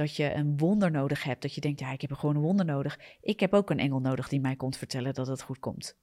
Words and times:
dat 0.00 0.16
je 0.16 0.34
een 0.34 0.56
wonder 0.56 0.90
nodig 0.90 1.22
hebt. 1.22 1.42
Dat 1.42 1.54
je 1.54 1.60
denkt, 1.60 1.80
ja, 1.80 1.92
ik 1.92 2.00
heb 2.00 2.12
gewoon 2.12 2.36
een 2.36 2.42
wonder 2.42 2.64
nodig. 2.64 2.98
Ik 3.20 3.40
heb 3.40 3.54
ook 3.54 3.70
een 3.70 3.78
engel 3.78 4.00
nodig 4.00 4.28
die 4.28 4.40
mij 4.40 4.56
komt 4.56 4.76
vertellen 4.76 5.14
dat 5.14 5.26
het 5.26 5.42
goed 5.42 5.58
komt. 5.58 5.96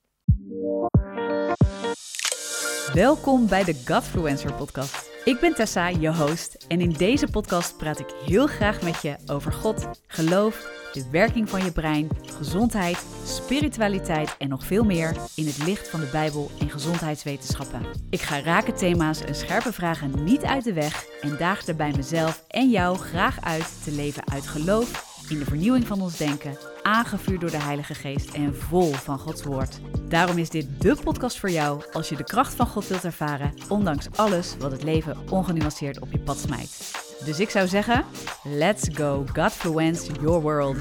Welkom 2.93 3.47
bij 3.47 3.63
de 3.63 3.83
Godfluencer 3.85 4.53
podcast. 4.53 5.06
Ik 5.27 5.39
ben 5.39 5.53
Tessa, 5.53 5.87
je 5.87 6.15
host, 6.15 6.65
en 6.67 6.81
in 6.81 6.91
deze 6.91 7.27
podcast 7.27 7.77
praat 7.77 7.99
ik 7.99 8.13
heel 8.25 8.47
graag 8.47 8.81
met 8.81 9.01
je 9.01 9.15
over 9.25 9.53
God, 9.53 9.87
geloof, 10.07 10.69
de 10.93 11.05
werking 11.11 11.49
van 11.49 11.63
je 11.63 11.71
brein, 11.71 12.09
gezondheid, 12.37 13.05
spiritualiteit 13.25 14.35
en 14.37 14.49
nog 14.49 14.65
veel 14.65 14.83
meer 14.83 15.15
in 15.35 15.45
het 15.45 15.57
licht 15.65 15.89
van 15.89 15.99
de 15.99 16.09
Bijbel 16.11 16.51
en 16.59 16.69
gezondheidswetenschappen. 16.69 17.85
Ik 18.09 18.21
ga 18.21 18.39
rake 18.39 18.73
thema's 18.73 19.21
en 19.21 19.35
scherpe 19.35 19.73
vragen 19.73 20.23
niet 20.23 20.43
uit 20.43 20.63
de 20.63 20.73
weg 20.73 21.05
en 21.21 21.37
daag 21.37 21.63
daarbij 21.63 21.93
mezelf 21.95 22.43
en 22.47 22.69
jou 22.69 22.97
graag 22.97 23.41
uit 23.41 23.83
te 23.83 23.91
leven 23.91 24.27
uit 24.31 24.47
geloof 24.47 25.16
in 25.29 25.39
de 25.39 25.45
vernieuwing 25.45 25.87
van 25.87 26.01
ons 26.01 26.17
denken, 26.17 26.57
aangevuurd 26.83 27.41
door 27.41 27.51
de 27.51 27.61
Heilige 27.61 27.93
Geest 27.93 28.33
en 28.33 28.55
vol 28.55 28.91
van 28.91 29.19
Gods 29.19 29.43
Woord. 29.43 29.79
Daarom 30.09 30.37
is 30.37 30.49
dit 30.49 30.81
de 30.81 30.95
podcast 31.03 31.39
voor 31.39 31.49
jou 31.49 31.81
als 31.91 32.09
je 32.09 32.15
de 32.15 32.23
kracht 32.23 32.53
van 32.53 32.67
God 32.67 32.87
wilt 32.87 33.03
ervaren, 33.03 33.53
ondanks 33.69 34.07
alles 34.15 34.55
wat 34.59 34.71
het 34.71 34.83
leven 34.83 35.17
ongenuanceerd 35.29 35.99
op 35.99 36.11
je 36.11 36.19
pad 36.19 36.37
smijt. 36.37 36.91
Dus 37.25 37.39
ik 37.39 37.49
zou 37.49 37.67
zeggen, 37.67 38.05
let's 38.43 38.87
go, 38.93 39.25
Godfluence 39.33 40.11
your 40.21 40.41
world. 40.41 40.77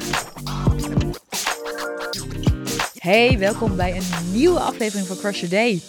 Hey, 2.98 3.38
welkom 3.38 3.76
bij 3.76 3.96
een 3.96 4.32
nieuwe 4.32 4.60
aflevering 4.60 5.06
van 5.06 5.16
Crush 5.16 5.40
Your 5.40 5.54
Day. 5.54 5.82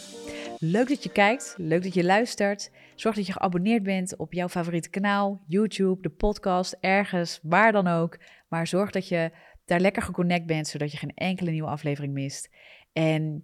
Leuk 0.60 0.88
dat 0.88 1.04
je 1.04 1.10
kijkt, 1.10 1.54
leuk 1.58 1.84
dat 1.84 1.94
je 1.94 2.04
luistert. 2.04 2.70
Zorg 3.00 3.16
dat 3.16 3.26
je 3.26 3.32
geabonneerd 3.32 3.84
bent 3.84 4.16
op 4.16 4.34
jouw 4.34 4.50
favoriete 4.50 4.90
kanaal, 4.90 5.44
YouTube, 5.48 6.02
de 6.02 6.10
podcast, 6.10 6.78
ergens, 6.80 7.40
waar 7.44 7.72
dan 7.72 7.88
ook. 7.88 8.20
Maar 8.48 8.68
zorg 8.68 8.92
dat 8.92 9.08
je 9.08 9.32
daar 9.66 9.80
lekker 9.80 10.02
geconnect 10.02 10.46
bent, 10.46 10.68
zodat 10.68 10.92
je 10.92 10.98
geen 10.98 11.14
enkele 11.14 11.52
nieuwe 11.52 11.70
aflevering 11.70 12.14
mist. 12.14 12.50
En 12.94 13.44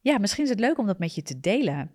ja, 0.00 0.18
misschien 0.18 0.44
is 0.44 0.50
het 0.50 0.60
leuk 0.60 0.78
om 0.78 0.86
dat 0.86 0.98
met 0.98 1.14
je 1.14 1.22
te 1.22 1.40
delen. 1.40 1.94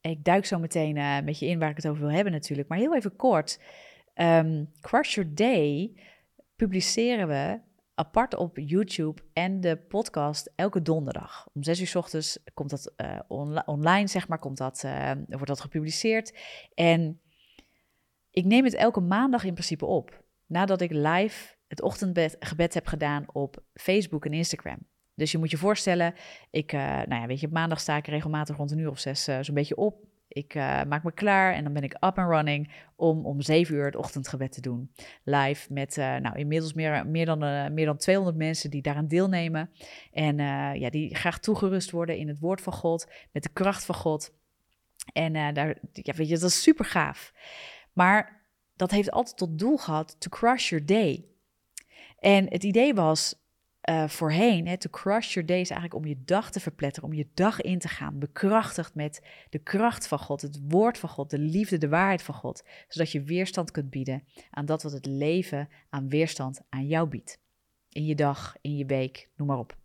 Ik 0.00 0.24
duik 0.24 0.44
zo 0.44 0.58
meteen 0.58 1.24
met 1.24 1.38
je 1.38 1.46
in 1.46 1.58
waar 1.58 1.70
ik 1.70 1.76
het 1.76 1.88
over 1.88 2.02
wil 2.02 2.12
hebben 2.12 2.32
natuurlijk. 2.32 2.68
Maar 2.68 2.78
heel 2.78 2.96
even 2.96 3.16
kort. 3.16 3.60
Um, 4.14 4.70
Crush 4.80 5.14
Your 5.14 5.34
Day 5.34 5.92
publiceren 6.56 7.28
we 7.28 7.60
apart 7.98 8.34
op 8.34 8.58
YouTube 8.58 9.22
en 9.32 9.60
de 9.60 9.76
podcast 9.76 10.52
elke 10.54 10.82
donderdag. 10.82 11.48
Om 11.52 11.62
zes 11.62 11.80
uur 11.80 11.86
s 11.86 11.94
ochtends 11.94 12.38
komt 12.54 12.70
dat 12.70 12.92
uh, 12.96 13.18
online, 13.66 14.06
zeg 14.06 14.28
maar, 14.28 14.38
komt 14.38 14.56
dat, 14.56 14.82
uh, 14.84 15.12
wordt 15.28 15.46
dat 15.46 15.60
gepubliceerd. 15.60 16.38
En 16.74 17.20
ik 18.30 18.44
neem 18.44 18.64
het 18.64 18.74
elke 18.74 19.00
maandag 19.00 19.44
in 19.44 19.52
principe 19.52 19.86
op. 19.86 20.24
Nadat 20.46 20.80
ik 20.80 20.90
live 20.90 21.56
het 21.66 21.82
ochtendgebed 21.82 22.74
heb 22.74 22.86
gedaan 22.86 23.24
op 23.32 23.64
Facebook 23.72 24.24
en 24.24 24.32
Instagram. 24.32 24.78
Dus 25.14 25.32
je 25.32 25.38
moet 25.38 25.50
je 25.50 25.56
voorstellen, 25.56 26.14
ik, 26.50 26.72
uh, 26.72 26.80
nou 26.80 27.20
ja, 27.20 27.26
weet 27.26 27.40
je, 27.40 27.48
maandag 27.48 27.80
sta 27.80 27.96
ik 27.96 28.06
regelmatig 28.06 28.56
rond 28.56 28.70
een 28.70 28.78
uur 28.78 28.90
of 28.90 28.98
zes 28.98 29.24
zo'n 29.24 29.54
beetje 29.54 29.76
op. 29.76 30.07
Ik 30.28 30.54
uh, 30.54 30.82
maak 30.82 31.02
me 31.02 31.12
klaar 31.12 31.54
en 31.54 31.64
dan 31.64 31.72
ben 31.72 31.82
ik 31.82 31.92
up 31.92 32.18
and 32.18 32.30
running 32.30 32.72
om 32.96 33.26
om 33.26 33.40
zeven 33.40 33.74
uur 33.74 33.84
het 33.84 33.96
ochtendgebed 33.96 34.52
te 34.52 34.60
doen. 34.60 34.90
Live 35.24 35.72
met, 35.72 35.96
nou, 35.96 36.38
inmiddels 36.38 36.72
meer, 36.72 37.06
meer, 37.06 37.26
dan, 37.26 37.74
meer 37.74 37.86
dan 37.86 37.96
200 37.96 38.36
mensen 38.36 38.70
die 38.70 38.82
daaraan 38.82 39.08
deelnemen. 39.08 39.70
En 40.12 40.36
ja, 40.78 40.90
die 40.90 41.14
graag 41.16 41.38
toegerust 41.38 41.90
worden 41.90 42.16
in 42.16 42.28
het 42.28 42.38
woord 42.38 42.60
van 42.60 42.72
God, 42.72 43.10
met 43.32 43.42
de 43.42 43.52
kracht 43.52 43.84
van 43.84 43.94
God. 43.94 44.34
En 45.12 45.54
daar, 45.54 45.78
ja, 45.92 46.14
weet 46.14 46.28
je, 46.28 46.38
dat 46.38 46.50
is 46.50 46.62
super 46.62 46.84
gaaf. 46.84 47.32
Maar 47.92 48.46
dat 48.76 48.90
heeft 48.90 49.10
altijd 49.10 49.36
tot 49.36 49.58
doel 49.58 49.76
gehad 49.76 50.16
to 50.20 50.28
crush 50.28 50.70
your 50.70 50.86
day. 50.86 51.24
En 52.18 52.50
het 52.50 52.64
idee 52.64 52.94
was 52.94 53.34
uh, 53.88 54.08
voorheen, 54.08 54.66
hè, 54.66 54.78
to 54.78 54.90
crush 54.90 55.34
your 55.34 55.48
day 55.48 55.60
is 55.60 55.70
eigenlijk 55.70 56.04
om 56.04 56.08
je 56.08 56.22
dag 56.24 56.50
te 56.50 56.60
verpletteren, 56.60 57.08
om 57.08 57.14
je 57.14 57.28
dag 57.34 57.60
in 57.60 57.78
te 57.78 57.88
gaan, 57.88 58.18
bekrachtigd 58.18 58.94
met 58.94 59.26
de 59.50 59.58
kracht 59.58 60.06
van 60.06 60.18
God, 60.18 60.42
het 60.42 60.60
woord 60.68 60.98
van 60.98 61.08
God, 61.08 61.30
de 61.30 61.38
liefde, 61.38 61.78
de 61.78 61.88
waarheid 61.88 62.22
van 62.22 62.34
God, 62.34 62.62
zodat 62.88 63.12
je 63.12 63.22
weerstand 63.22 63.70
kunt 63.70 63.90
bieden 63.90 64.24
aan 64.50 64.66
dat 64.66 64.82
wat 64.82 64.92
het 64.92 65.06
leven 65.06 65.68
aan 65.88 66.08
weerstand 66.08 66.60
aan 66.68 66.86
jou 66.86 67.08
biedt. 67.08 67.40
In 67.88 68.04
je 68.04 68.14
dag, 68.14 68.56
in 68.60 68.76
je 68.76 68.86
week, 68.86 69.30
noem 69.36 69.48
maar 69.48 69.58
op. 69.58 69.76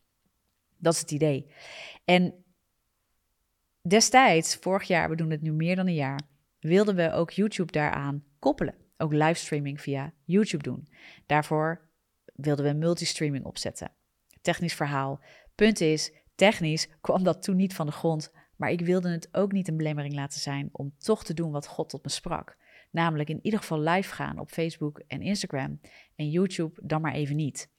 Dat 0.77 0.93
is 0.93 0.99
het 0.99 1.11
idee. 1.11 1.51
En 2.05 2.43
destijds, 3.81 4.55
vorig 4.55 4.87
jaar, 4.87 5.09
we 5.09 5.15
doen 5.15 5.29
het 5.29 5.41
nu 5.41 5.51
meer 5.51 5.75
dan 5.75 5.87
een 5.87 5.93
jaar, 5.93 6.21
wilden 6.59 6.95
we 6.95 7.11
ook 7.11 7.31
YouTube 7.31 7.71
daaraan 7.71 8.23
koppelen. 8.39 8.75
Ook 8.97 9.13
livestreaming 9.13 9.81
via 9.81 10.13
YouTube 10.23 10.63
doen. 10.63 10.87
Daarvoor 11.25 11.92
wilden 12.33 12.65
we 12.65 12.73
multistreaming 12.73 13.45
opzetten. 13.45 13.91
Technisch 14.41 14.73
verhaal. 14.73 15.19
Punt 15.55 15.81
is, 15.81 16.11
technisch 16.35 16.87
kwam 17.01 17.23
dat 17.23 17.43
toen 17.43 17.55
niet 17.55 17.75
van 17.75 17.85
de 17.85 17.91
grond, 17.91 18.31
maar 18.55 18.71
ik 18.71 18.81
wilde 18.81 19.09
het 19.09 19.27
ook 19.31 19.51
niet 19.51 19.67
een 19.67 19.77
belemmering 19.77 20.13
laten 20.13 20.39
zijn 20.39 20.69
om 20.71 20.93
toch 20.97 21.23
te 21.23 21.33
doen 21.33 21.51
wat 21.51 21.67
God 21.67 21.89
tot 21.89 22.03
me 22.03 22.09
sprak. 22.09 22.57
Namelijk 22.91 23.29
in 23.29 23.39
ieder 23.41 23.59
geval 23.59 23.79
live 23.79 24.13
gaan 24.13 24.39
op 24.39 24.49
Facebook 24.49 25.01
en 25.07 25.21
Instagram 25.21 25.79
en 26.15 26.29
YouTube 26.29 26.81
dan 26.83 27.01
maar 27.01 27.13
even 27.13 27.35
niet. 27.35 27.69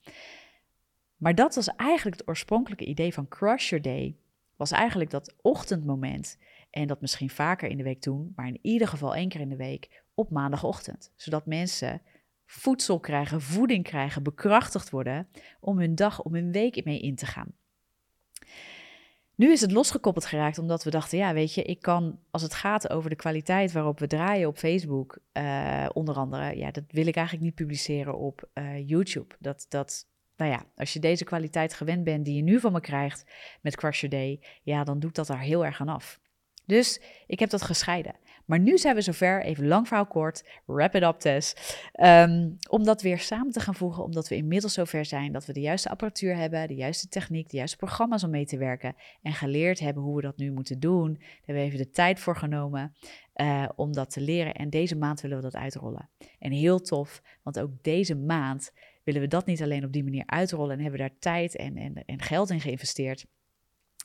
Maar 1.17 1.35
dat 1.35 1.55
was 1.55 1.67
eigenlijk 1.67 2.17
het 2.17 2.27
oorspronkelijke 2.27 2.85
idee 2.85 3.13
van 3.13 3.27
Crush 3.27 3.69
Your 3.69 3.83
Day. 3.83 4.15
Was 4.55 4.71
eigenlijk 4.71 5.09
dat 5.09 5.35
ochtendmoment 5.41 6.37
en 6.69 6.87
dat 6.87 7.01
misschien 7.01 7.29
vaker 7.29 7.69
in 7.69 7.77
de 7.77 7.83
week 7.83 8.01
doen, 8.01 8.33
maar 8.35 8.47
in 8.47 8.59
ieder 8.61 8.87
geval 8.87 9.15
één 9.15 9.29
keer 9.29 9.41
in 9.41 9.49
de 9.49 9.55
week 9.55 10.03
op 10.13 10.29
maandagochtend. 10.29 11.11
Zodat 11.15 11.45
mensen 11.45 12.01
voedsel 12.45 12.99
krijgen, 12.99 13.41
voeding 13.41 13.83
krijgen, 13.83 14.23
bekrachtigd 14.23 14.89
worden 14.89 15.27
om 15.59 15.79
hun 15.79 15.95
dag, 15.95 16.21
om 16.21 16.33
hun 16.33 16.51
week 16.51 16.85
mee 16.85 16.99
in 16.99 17.15
te 17.15 17.25
gaan. 17.25 17.53
Nu 19.35 19.51
is 19.51 19.61
het 19.61 19.71
losgekoppeld 19.71 20.25
geraakt 20.25 20.57
omdat 20.57 20.83
we 20.83 20.89
dachten, 20.89 21.17
ja, 21.17 21.33
weet 21.33 21.53
je, 21.53 21.63
ik 21.63 21.81
kan 21.81 22.19
als 22.31 22.41
het 22.41 22.53
gaat 22.53 22.89
over 22.89 23.09
de 23.09 23.15
kwaliteit 23.15 23.71
waarop 23.71 23.99
we 23.99 24.07
draaien 24.07 24.47
op 24.47 24.57
Facebook, 24.57 25.19
uh, 25.33 25.85
onder 25.93 26.15
andere, 26.15 26.57
ja, 26.57 26.71
dat 26.71 26.83
wil 26.87 27.07
ik 27.07 27.15
eigenlijk 27.15 27.45
niet 27.45 27.55
publiceren 27.55 28.17
op 28.17 28.49
uh, 28.53 28.87
YouTube. 28.87 29.35
Dat, 29.39 29.65
dat, 29.69 30.07
nou 30.37 30.51
ja, 30.51 30.65
als 30.75 30.93
je 30.93 30.99
deze 30.99 31.23
kwaliteit 31.23 31.73
gewend 31.73 32.03
bent 32.03 32.25
die 32.25 32.35
je 32.35 32.41
nu 32.41 32.59
van 32.59 32.71
me 32.71 32.79
krijgt 32.79 33.25
met 33.61 33.75
Crush 33.75 34.01
Your 34.01 34.15
Day, 34.15 34.41
ja, 34.61 34.83
dan 34.83 34.99
doet 34.99 35.15
dat 35.15 35.27
daar 35.27 35.39
heel 35.39 35.65
erg 35.65 35.81
aan 35.81 35.89
af. 35.89 36.19
Dus 36.65 37.01
ik 37.27 37.39
heb 37.39 37.49
dat 37.49 37.61
gescheiden. 37.61 38.15
Maar 38.45 38.59
nu 38.59 38.77
zijn 38.77 38.95
we 38.95 39.01
zover, 39.01 39.43
even 39.43 39.67
lang 39.67 39.87
verhaal 39.87 40.05
kort, 40.05 40.43
wrap 40.65 40.95
it 40.95 41.03
up 41.03 41.19
Tess, 41.19 41.55
um, 42.01 42.57
om 42.69 42.83
dat 42.83 43.01
weer 43.01 43.19
samen 43.19 43.51
te 43.51 43.59
gaan 43.59 43.75
voegen, 43.75 44.03
omdat 44.03 44.27
we 44.27 44.35
inmiddels 44.35 44.73
zover 44.73 45.05
zijn 45.05 45.31
dat 45.31 45.45
we 45.45 45.53
de 45.53 45.59
juiste 45.59 45.89
apparatuur 45.89 46.35
hebben, 46.35 46.67
de 46.67 46.75
juiste 46.75 47.07
techniek, 47.07 47.49
de 47.49 47.57
juiste 47.57 47.77
programma's 47.77 48.23
om 48.23 48.29
mee 48.29 48.45
te 48.45 48.57
werken 48.57 48.95
en 49.21 49.33
geleerd 49.33 49.79
hebben 49.79 50.03
hoe 50.03 50.15
we 50.15 50.21
dat 50.21 50.37
nu 50.37 50.51
moeten 50.51 50.79
doen. 50.79 51.13
Daar 51.13 51.29
hebben 51.35 51.63
we 51.63 51.69
even 51.69 51.85
de 51.85 51.89
tijd 51.89 52.19
voor 52.19 52.35
genomen 52.35 52.95
uh, 53.35 53.69
om 53.75 53.93
dat 53.93 54.09
te 54.09 54.21
leren 54.21 54.53
en 54.53 54.69
deze 54.69 54.95
maand 54.95 55.21
willen 55.21 55.37
we 55.37 55.43
dat 55.43 55.55
uitrollen. 55.55 56.09
En 56.39 56.51
heel 56.51 56.79
tof, 56.79 57.21
want 57.43 57.59
ook 57.59 57.71
deze 57.81 58.15
maand 58.15 58.71
willen 59.03 59.21
we 59.21 59.27
dat 59.27 59.45
niet 59.45 59.61
alleen 59.61 59.85
op 59.85 59.91
die 59.91 60.03
manier 60.03 60.23
uitrollen 60.25 60.75
en 60.77 60.81
hebben 60.81 60.99
daar 60.99 61.17
tijd 61.19 61.55
en, 61.55 61.77
en, 61.77 62.03
en 62.05 62.21
geld 62.21 62.49
in 62.49 62.61
geïnvesteerd. 62.61 63.25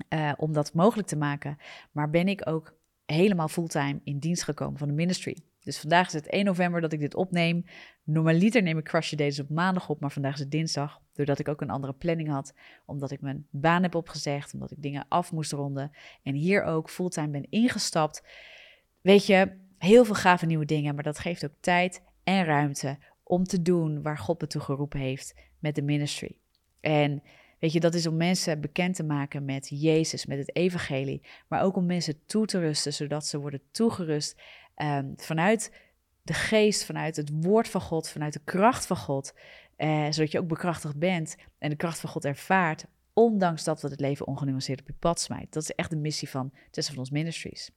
Uh, 0.08 0.32
om 0.36 0.52
dat 0.52 0.74
mogelijk 0.74 1.08
te 1.08 1.16
maken, 1.16 1.58
maar 1.92 2.10
ben 2.10 2.28
ik 2.28 2.48
ook 2.48 2.78
helemaal 3.14 3.48
fulltime 3.48 4.00
in 4.04 4.18
dienst 4.18 4.42
gekomen 4.42 4.78
van 4.78 4.88
de 4.88 4.94
ministry. 4.94 5.36
Dus 5.62 5.78
vandaag 5.78 6.06
is 6.06 6.12
het 6.12 6.26
1 6.26 6.44
november 6.44 6.80
dat 6.80 6.92
ik 6.92 7.00
dit 7.00 7.14
opneem. 7.14 7.64
Normaliter 8.04 8.62
neem 8.62 8.78
ik 8.78 8.84
Crush 8.84 9.10
Your 9.10 9.24
Days 9.24 9.40
op 9.40 9.48
maandag 9.48 9.88
op, 9.88 10.00
maar 10.00 10.10
vandaag 10.10 10.34
is 10.34 10.40
het 10.40 10.50
dinsdag. 10.50 11.00
Doordat 11.12 11.38
ik 11.38 11.48
ook 11.48 11.60
een 11.60 11.70
andere 11.70 11.92
planning 11.92 12.28
had. 12.28 12.54
Omdat 12.86 13.10
ik 13.10 13.20
mijn 13.20 13.46
baan 13.50 13.82
heb 13.82 13.94
opgezegd, 13.94 14.54
omdat 14.54 14.70
ik 14.70 14.82
dingen 14.82 15.06
af 15.08 15.32
moest 15.32 15.52
ronden. 15.52 15.90
En 16.22 16.34
hier 16.34 16.62
ook 16.62 16.90
fulltime 16.90 17.28
ben 17.28 17.50
ingestapt. 17.50 18.22
Weet 19.00 19.26
je, 19.26 19.56
heel 19.78 20.04
veel 20.04 20.14
gave 20.14 20.46
nieuwe 20.46 20.64
dingen, 20.64 20.94
maar 20.94 21.04
dat 21.04 21.18
geeft 21.18 21.44
ook 21.44 21.54
tijd 21.60 22.02
en 22.24 22.44
ruimte 22.44 22.98
om 23.22 23.44
te 23.44 23.62
doen 23.62 24.02
waar 24.02 24.18
God 24.18 24.40
me 24.40 24.46
toe 24.46 24.60
geroepen 24.60 25.00
heeft 25.00 25.34
met 25.58 25.74
de 25.74 25.82
ministry. 25.82 26.36
En 26.80 27.22
Weet 27.60 27.72
je, 27.72 27.80
dat 27.80 27.94
is 27.94 28.06
om 28.06 28.16
mensen 28.16 28.60
bekend 28.60 28.94
te 28.94 29.04
maken 29.04 29.44
met 29.44 29.68
Jezus, 29.68 30.26
met 30.26 30.38
het 30.38 30.56
evangelie, 30.56 31.22
maar 31.48 31.62
ook 31.62 31.76
om 31.76 31.86
mensen 31.86 32.26
toe 32.26 32.46
te 32.46 32.58
rusten, 32.58 32.92
zodat 32.92 33.26
ze 33.26 33.38
worden 33.38 33.62
toegerust 33.70 34.40
um, 34.76 35.12
vanuit 35.16 35.72
de 36.22 36.32
geest, 36.32 36.84
vanuit 36.84 37.16
het 37.16 37.30
woord 37.42 37.68
van 37.68 37.80
God, 37.80 38.08
vanuit 38.08 38.32
de 38.32 38.40
kracht 38.44 38.86
van 38.86 38.96
God, 38.96 39.34
eh, 39.76 40.06
zodat 40.10 40.32
je 40.32 40.38
ook 40.38 40.48
bekrachtigd 40.48 40.98
bent 40.98 41.36
en 41.58 41.70
de 41.70 41.76
kracht 41.76 42.00
van 42.00 42.10
God 42.10 42.24
ervaart, 42.24 42.84
ondanks 43.12 43.64
dat 43.64 43.82
we 43.82 43.88
het 43.88 44.00
leven 44.00 44.26
ongenuanceerd 44.26 44.80
op 44.80 44.86
je 44.86 44.94
pad 44.98 45.20
smijt. 45.20 45.52
Dat 45.52 45.62
is 45.62 45.70
echt 45.70 45.90
de 45.90 45.96
missie 45.96 46.28
van 46.28 46.52
Tussen 46.70 46.94
van 46.94 47.02
ons 47.02 47.12
Ministries. 47.12 47.70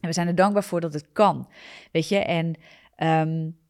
En 0.00 0.08
we 0.08 0.12
zijn 0.12 0.26
er 0.26 0.34
dankbaar 0.34 0.64
voor 0.64 0.80
dat 0.80 0.92
het 0.92 1.12
kan, 1.12 1.48
weet 1.92 2.08
je, 2.08 2.18
en... 2.18 2.56
Um, 2.96 3.60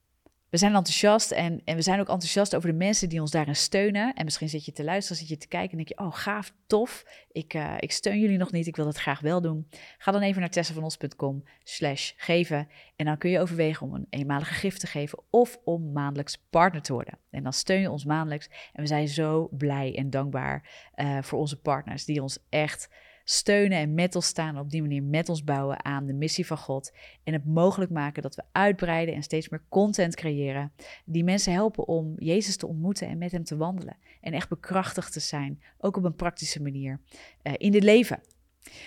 we 0.52 0.58
zijn 0.58 0.74
enthousiast 0.74 1.30
en, 1.30 1.60
en 1.64 1.76
we 1.76 1.82
zijn 1.82 2.00
ook 2.00 2.08
enthousiast 2.08 2.56
over 2.56 2.68
de 2.68 2.76
mensen 2.76 3.08
die 3.08 3.20
ons 3.20 3.30
daarin 3.30 3.56
steunen. 3.56 4.14
En 4.14 4.24
misschien 4.24 4.48
zit 4.48 4.64
je 4.64 4.72
te 4.72 4.84
luisteren, 4.84 5.18
zit 5.18 5.28
je 5.28 5.36
te 5.36 5.48
kijken 5.48 5.70
en 5.70 5.76
denk 5.76 5.88
je, 5.88 5.98
oh 5.98 6.14
gaaf, 6.14 6.52
tof. 6.66 7.04
Ik, 7.30 7.54
uh, 7.54 7.74
ik 7.78 7.92
steun 7.92 8.20
jullie 8.20 8.38
nog 8.38 8.52
niet, 8.52 8.66
ik 8.66 8.76
wil 8.76 8.84
dat 8.84 8.96
graag 8.96 9.20
wel 9.20 9.40
doen. 9.40 9.68
Ga 9.98 10.12
dan 10.12 10.22
even 10.22 10.40
naar 10.40 10.50
tessavanos.com 10.50 11.44
slash 11.62 12.12
geven. 12.16 12.68
En 12.96 13.04
dan 13.04 13.18
kun 13.18 13.30
je 13.30 13.40
overwegen 13.40 13.86
om 13.86 13.94
een 13.94 14.06
eenmalige 14.10 14.54
gift 14.54 14.80
te 14.80 14.86
geven 14.86 15.22
of 15.30 15.58
om 15.64 15.92
maandelijks 15.92 16.44
partner 16.50 16.82
te 16.82 16.92
worden. 16.92 17.18
En 17.30 17.42
dan 17.42 17.52
steun 17.52 17.80
je 17.80 17.90
ons 17.90 18.04
maandelijks. 18.04 18.48
En 18.72 18.82
we 18.82 18.86
zijn 18.86 19.08
zo 19.08 19.48
blij 19.50 19.96
en 19.96 20.10
dankbaar 20.10 20.70
uh, 20.96 21.22
voor 21.22 21.38
onze 21.38 21.60
partners 21.60 22.04
die 22.04 22.22
ons 22.22 22.38
echt 22.48 22.88
steunen 23.24 23.78
en 23.78 23.94
met 23.94 24.14
ons 24.14 24.26
staan. 24.26 24.58
Op 24.58 24.70
die 24.70 24.80
manier 24.80 25.02
met 25.02 25.28
ons 25.28 25.44
bouwen 25.44 25.84
aan 25.84 26.06
de 26.06 26.12
missie 26.12 26.46
van 26.46 26.58
God. 26.58 26.92
En 27.24 27.32
het 27.32 27.44
mogelijk 27.44 27.90
maken 27.90 28.22
dat 28.22 28.34
we 28.34 28.42
uitbreiden 28.52 29.14
en 29.14 29.22
steeds 29.22 29.48
meer 29.48 29.62
content 29.68 30.14
creëren. 30.14 30.72
Die 31.04 31.24
mensen 31.24 31.52
helpen 31.52 31.86
om 31.86 32.14
Jezus 32.18 32.56
te 32.56 32.66
ontmoeten 32.66 33.08
en 33.08 33.18
met 33.18 33.32
hem 33.32 33.44
te 33.44 33.56
wandelen. 33.56 33.96
En 34.20 34.32
echt 34.32 34.48
bekrachtigd 34.48 35.12
te 35.12 35.20
zijn, 35.20 35.62
ook 35.78 35.96
op 35.96 36.04
een 36.04 36.14
praktische 36.14 36.62
manier, 36.62 37.00
uh, 37.42 37.52
in 37.56 37.70
dit 37.70 37.82
leven. 37.82 38.20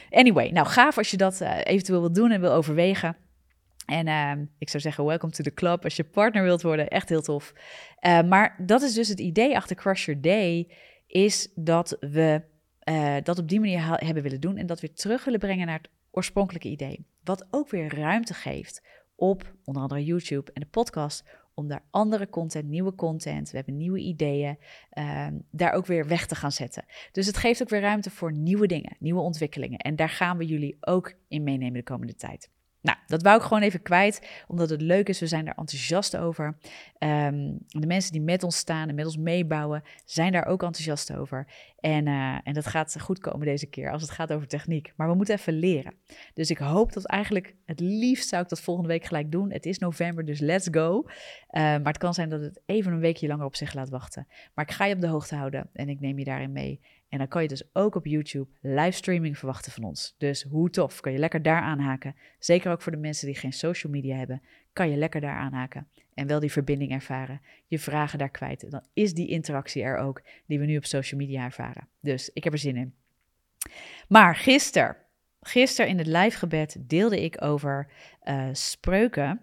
Anyway, 0.10 0.50
nou 0.50 0.68
gaaf 0.68 0.98
als 0.98 1.12
je 1.12 1.18
dat 1.18 1.42
uh, 1.42 1.58
eventueel 1.64 2.00
wil 2.00 2.14
doen 2.14 2.32
en 2.32 2.42
wil 2.42 2.52
overwegen. 2.52 3.18
En 3.86 4.08
uh, 4.08 4.46
ik 4.58 4.70
zou 4.70 4.84
zeggen, 4.84 5.06
welcome 5.06 5.34
to 5.34 5.44
the 5.44 5.54
club. 5.54 5.84
Als 5.84 5.96
je 5.96 6.04
partner 6.04 6.44
wilt 6.44 6.62
worden, 6.62 6.88
echt 6.88 7.10
heel 7.10 7.22
tof. 7.22 7.54
Uh, 8.02 8.22
maar 8.22 8.56
dat 8.66 8.82
is 8.82 8.94
dus 8.94 9.08
het 9.08 9.20
idee 9.20 9.56
achter 9.56 9.76
Crush 9.76 10.06
Your 10.06 10.22
Day, 10.22 10.72
is 11.08 11.52
dat 11.56 11.98
we 12.00 12.42
uh, 12.90 13.16
dat 13.24 13.40
op 13.40 13.50
die 13.50 13.60
manier 13.60 14.06
hebben 14.06 14.24
willen 14.24 14.42
doen 14.42 14.58
en 14.58 14.66
dat 14.66 14.80
weer 14.80 14.94
terug 14.94 15.24
willen 15.24 15.40
brengen 15.40 15.66
naar 15.66 15.78
het 15.78 15.90
oorspronkelijke 16.12 16.70
idee. 16.70 17.06
Wat 17.24 17.48
ook 17.52 17.70
weer 17.70 17.96
ruimte 17.96 18.34
geeft 18.34 18.84
op 19.16 19.56
onder 19.64 19.82
andere 19.82 20.04
YouTube 20.04 20.52
en 20.52 20.62
de 20.62 20.68
podcast 20.68 21.24
om 21.54 21.68
daar 21.68 21.84
andere 21.90 22.30
content, 22.30 22.68
nieuwe 22.68 22.96
content, 22.96 23.50
we 23.50 23.56
hebben 23.56 23.78
nieuwe 23.78 24.00
ideeën, 24.00 24.58
uh, 24.94 25.28
daar 25.52 25.74
ook 25.74 25.86
weer 25.86 26.08
weg 26.08 26.26
te 26.26 26.36
gaan 26.36 26.52
zetten. 26.52 26.86
Dus 27.12 27.26
het 27.26 27.38
geeft 27.38 27.62
ook 27.62 27.70
weer 27.70 27.82
ruimte 27.82 28.10
voor 28.10 28.32
nieuwe 28.32 28.68
dingen, 28.68 28.96
nieuwe 29.00 29.22
ontwikkelingen. 29.22 29.80
En 29.80 29.96
daar 29.96 30.10
gaan 30.10 30.38
we 30.38 30.46
jullie 30.46 30.78
ook 30.80 31.14
in 31.28 31.44
meenemen 31.44 31.74
de 31.74 31.84
komende 31.84 32.16
tijd. 32.16 32.50
Nou, 32.86 32.98
dat 33.08 33.22
wou 33.22 33.38
ik 33.38 33.44
gewoon 33.44 33.62
even 33.62 33.82
kwijt, 33.82 34.28
omdat 34.48 34.70
het 34.70 34.82
leuk 34.82 35.10
is. 35.10 35.20
We 35.20 35.28
zijn 35.28 35.48
er 35.48 35.54
enthousiast 35.56 36.18
over. 36.18 36.58
Um, 37.00 37.58
de 37.68 37.88
mensen 37.88 38.12
die 38.12 38.22
met 38.22 38.44
ons 38.44 38.58
staan 38.58 38.90
en 38.90 38.96
met 38.96 39.06
ons 39.06 39.18
meebouwen, 39.18 39.84
zijn 40.06 40.32
daar 40.32 40.46
ook 40.46 40.64
enthousiast 40.64 41.14
over. 41.14 41.48
En, 41.80 42.08
uh, 42.08 42.38
en 42.44 42.54
dat 42.54 42.66
gaat 42.66 43.02
goed 43.02 43.20
komen 43.20 43.46
deze 43.46 43.66
keer 43.66 43.92
als 43.92 44.02
het 44.02 44.12
gaat 44.12 44.34
over 44.34 44.48
techniek. 44.48 44.94
Maar 44.96 45.08
we 45.08 45.16
moeten 45.16 45.36
even 45.36 45.54
leren. 45.54 45.94
Dus 46.34 46.50
ik 46.50 46.58
hoop 46.58 46.94
dat 46.94 47.06
eigenlijk, 47.06 47.56
het 47.66 47.80
liefst 47.80 48.30
zou 48.30 48.44
ik 48.44 48.50
dat 48.50 48.62
volgende 48.62 48.90
week 48.90 49.06
gelijk 49.06 49.32
doen. 49.32 49.52
Het 49.52 49.66
is 49.66 49.78
november, 49.78 50.26
dus 50.26 50.40
let's 50.40 50.68
go. 50.72 51.04
Uh, 51.06 51.12
maar 51.52 51.82
het 51.84 51.98
kan 51.98 52.14
zijn 52.14 52.30
dat 52.30 52.42
het 52.42 52.62
even 52.66 52.92
een 52.92 53.00
weekje 53.00 53.28
langer 53.28 53.46
op 53.46 53.56
zich 53.56 53.74
laat 53.74 53.90
wachten. 53.90 54.28
Maar 54.54 54.66
ik 54.66 54.72
ga 54.72 54.86
je 54.86 54.96
op 54.96 55.02
de 55.02 55.08
hoogte 55.08 55.36
houden 55.36 55.70
en 55.74 55.90
ik 55.90 56.00
neem 56.00 56.20
je 56.20 56.26
daarin 56.26 56.52
mee. 56.52 56.80
En 57.15 57.21
dan 57.21 57.29
kan 57.29 57.41
je 57.41 57.47
dus 57.47 57.73
ook 57.73 57.95
op 57.95 58.06
YouTube 58.06 58.50
livestreaming 58.62 59.38
verwachten 59.38 59.71
van 59.71 59.83
ons. 59.83 60.15
Dus 60.17 60.44
hoe 60.44 60.69
tof, 60.69 61.00
kan 61.00 61.12
je 61.12 61.17
lekker 61.17 61.41
daar 61.41 61.62
aanhaken. 61.62 62.15
Zeker 62.39 62.71
ook 62.71 62.81
voor 62.81 62.91
de 62.91 62.97
mensen 62.97 63.27
die 63.27 63.35
geen 63.35 63.53
social 63.53 63.91
media 63.91 64.17
hebben, 64.17 64.41
kan 64.73 64.89
je 64.89 64.97
lekker 64.97 65.21
daar 65.21 65.35
aanhaken. 65.35 65.88
En 66.13 66.27
wel 66.27 66.39
die 66.39 66.51
verbinding 66.51 66.91
ervaren, 66.91 67.41
je 67.67 67.79
vragen 67.79 68.19
daar 68.19 68.29
kwijt. 68.29 68.71
Dan 68.71 68.83
is 68.94 69.13
die 69.13 69.27
interactie 69.27 69.83
er 69.83 69.97
ook, 69.97 70.21
die 70.45 70.59
we 70.59 70.65
nu 70.65 70.77
op 70.77 70.85
social 70.85 71.19
media 71.19 71.44
ervaren. 71.44 71.88
Dus 72.01 72.29
ik 72.33 72.44
heb 72.44 72.53
er 72.53 72.59
zin 72.59 72.75
in. 72.75 72.94
Maar 74.07 74.35
gisteren, 74.35 74.97
gisteren 75.41 75.91
in 75.91 75.97
het 75.97 76.07
live 76.07 76.38
gebed 76.38 76.77
deelde 76.79 77.23
ik 77.23 77.41
over 77.44 77.91
uh, 78.23 78.50
spreuken. 78.51 79.41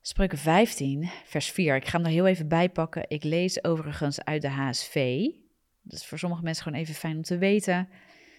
Spreuken 0.00 0.38
15, 0.38 1.10
vers 1.24 1.50
4. 1.50 1.76
Ik 1.76 1.86
ga 1.86 1.96
hem 1.96 2.06
er 2.06 2.12
heel 2.12 2.26
even 2.26 2.48
bij 2.48 2.68
pakken. 2.68 3.04
Ik 3.08 3.24
lees 3.24 3.64
overigens 3.64 4.24
uit 4.24 4.42
de 4.42 4.48
HSV. 4.48 5.28
Dat 5.82 5.98
is 5.98 6.06
voor 6.06 6.18
sommige 6.18 6.42
mensen 6.42 6.62
gewoon 6.62 6.78
even 6.78 6.94
fijn 6.94 7.16
om 7.16 7.22
te 7.22 7.38
weten. 7.38 7.88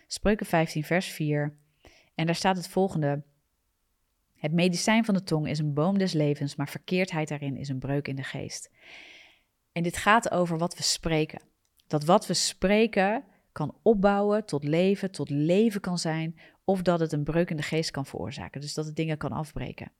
Spreuken 0.07 0.45
15, 0.45 0.83
vers 0.83 1.07
4. 1.07 1.57
En 2.15 2.25
daar 2.25 2.35
staat 2.35 2.57
het 2.57 2.67
volgende. 2.67 3.23
Het 4.35 4.51
medicijn 4.51 5.05
van 5.05 5.13
de 5.13 5.23
tong 5.23 5.47
is 5.47 5.59
een 5.59 5.73
boom 5.73 5.97
des 5.97 6.13
levens, 6.13 6.55
maar 6.55 6.69
verkeerdheid 6.69 7.27
daarin 7.27 7.57
is 7.57 7.69
een 7.69 7.79
breuk 7.79 8.07
in 8.07 8.15
de 8.15 8.23
geest. 8.23 8.71
En 9.71 9.83
dit 9.83 9.97
gaat 9.97 10.31
over 10.31 10.57
wat 10.57 10.75
we 10.75 10.83
spreken. 10.83 11.41
Dat 11.87 12.03
wat 12.03 12.27
we 12.27 12.33
spreken 12.33 13.23
kan 13.51 13.77
opbouwen 13.81 14.45
tot 14.45 14.63
leven, 14.63 15.11
tot 15.11 15.29
leven 15.29 15.81
kan 15.81 15.97
zijn, 15.97 16.39
of 16.63 16.81
dat 16.81 16.99
het 16.99 17.11
een 17.11 17.23
breuk 17.23 17.49
in 17.49 17.57
de 17.57 17.63
geest 17.63 17.91
kan 17.91 18.05
veroorzaken. 18.05 18.61
Dus 18.61 18.73
dat 18.73 18.85
het 18.85 18.95
dingen 18.95 19.17
kan 19.17 19.31
afbreken. 19.31 19.91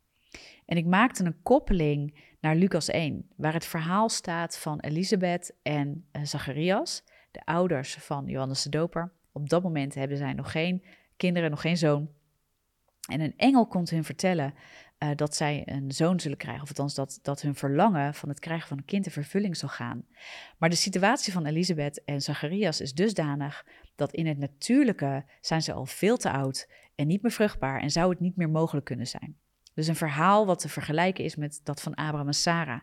En 0.66 0.78
ik 0.78 0.86
maakte 0.86 1.24
een 1.24 1.42
koppeling 1.42 2.20
naar 2.40 2.56
Lucas 2.56 2.88
1, 2.88 3.30
waar 3.36 3.54
het 3.54 3.66
verhaal 3.66 4.10
staat 4.10 4.58
van 4.58 4.80
Elisabeth 4.80 5.54
en 5.62 6.08
uh, 6.12 6.24
Zacharias 6.24 7.04
de 7.32 7.46
ouders 7.46 7.96
van 7.96 8.26
Johannes 8.26 8.64
de 8.64 8.70
Doper. 8.70 9.12
Op 9.32 9.50
dat 9.50 9.64
moment 9.64 9.96
hebben 9.96 10.18
zij 10.18 10.34
nog 10.34 10.52
geen 10.52 10.84
kinderen, 11.18 11.50
nog 11.50 11.62
geen 11.62 11.78
zoon. 11.78 12.10
En 13.10 13.22
een 13.22 13.34
engel 13.38 13.68
komt 13.68 13.90
hun 13.90 14.04
vertellen 14.04 14.54
uh, 15.04 15.10
dat 15.16 15.36
zij 15.36 15.64
een 15.66 15.92
zoon 15.92 16.20
zullen 16.20 16.38
krijgen, 16.38 16.64
of 16.64 16.70
althans 16.70 16.96
dat, 16.96 17.20
dat 17.22 17.42
hun 17.42 17.56
verlangen 17.56 18.14
van 18.14 18.30
het 18.30 18.40
krijgen 18.40 18.68
van 18.68 18.78
een 18.78 18.86
kind 18.86 19.06
in 19.06 19.12
vervulling 19.12 19.58
zal 19.58 19.70
gaan. 19.70 20.06
Maar 20.58 20.70
de 20.70 20.76
situatie 20.76 21.34
van 21.34 21.46
Elisabeth 21.46 22.04
en 22.04 22.22
Zacharias 22.22 22.82
is 22.82 22.94
dusdanig 22.94 23.66
dat 23.96 24.14
in 24.14 24.28
het 24.28 24.38
natuurlijke 24.38 25.26
zijn 25.42 25.62
ze 25.62 25.74
al 25.74 25.86
veel 25.86 26.18
te 26.18 26.32
oud 26.32 26.70
en 26.96 27.08
niet 27.08 27.22
meer 27.22 27.32
vruchtbaar 27.32 27.82
en 27.82 27.92
zou 27.92 28.10
het 28.10 28.20
niet 28.20 28.36
meer 28.36 28.50
mogelijk 28.50 28.86
kunnen 28.86 29.08
zijn. 29.08 29.38
Dus 29.74 29.88
een 29.88 29.96
verhaal 29.96 30.46
wat 30.46 30.60
te 30.60 30.70
vergelijken 30.70 31.24
is 31.24 31.36
met 31.36 31.62
dat 31.64 31.82
van 31.82 31.94
Abraham 31.94 32.28
en 32.28 32.34
Sarah, 32.34 32.82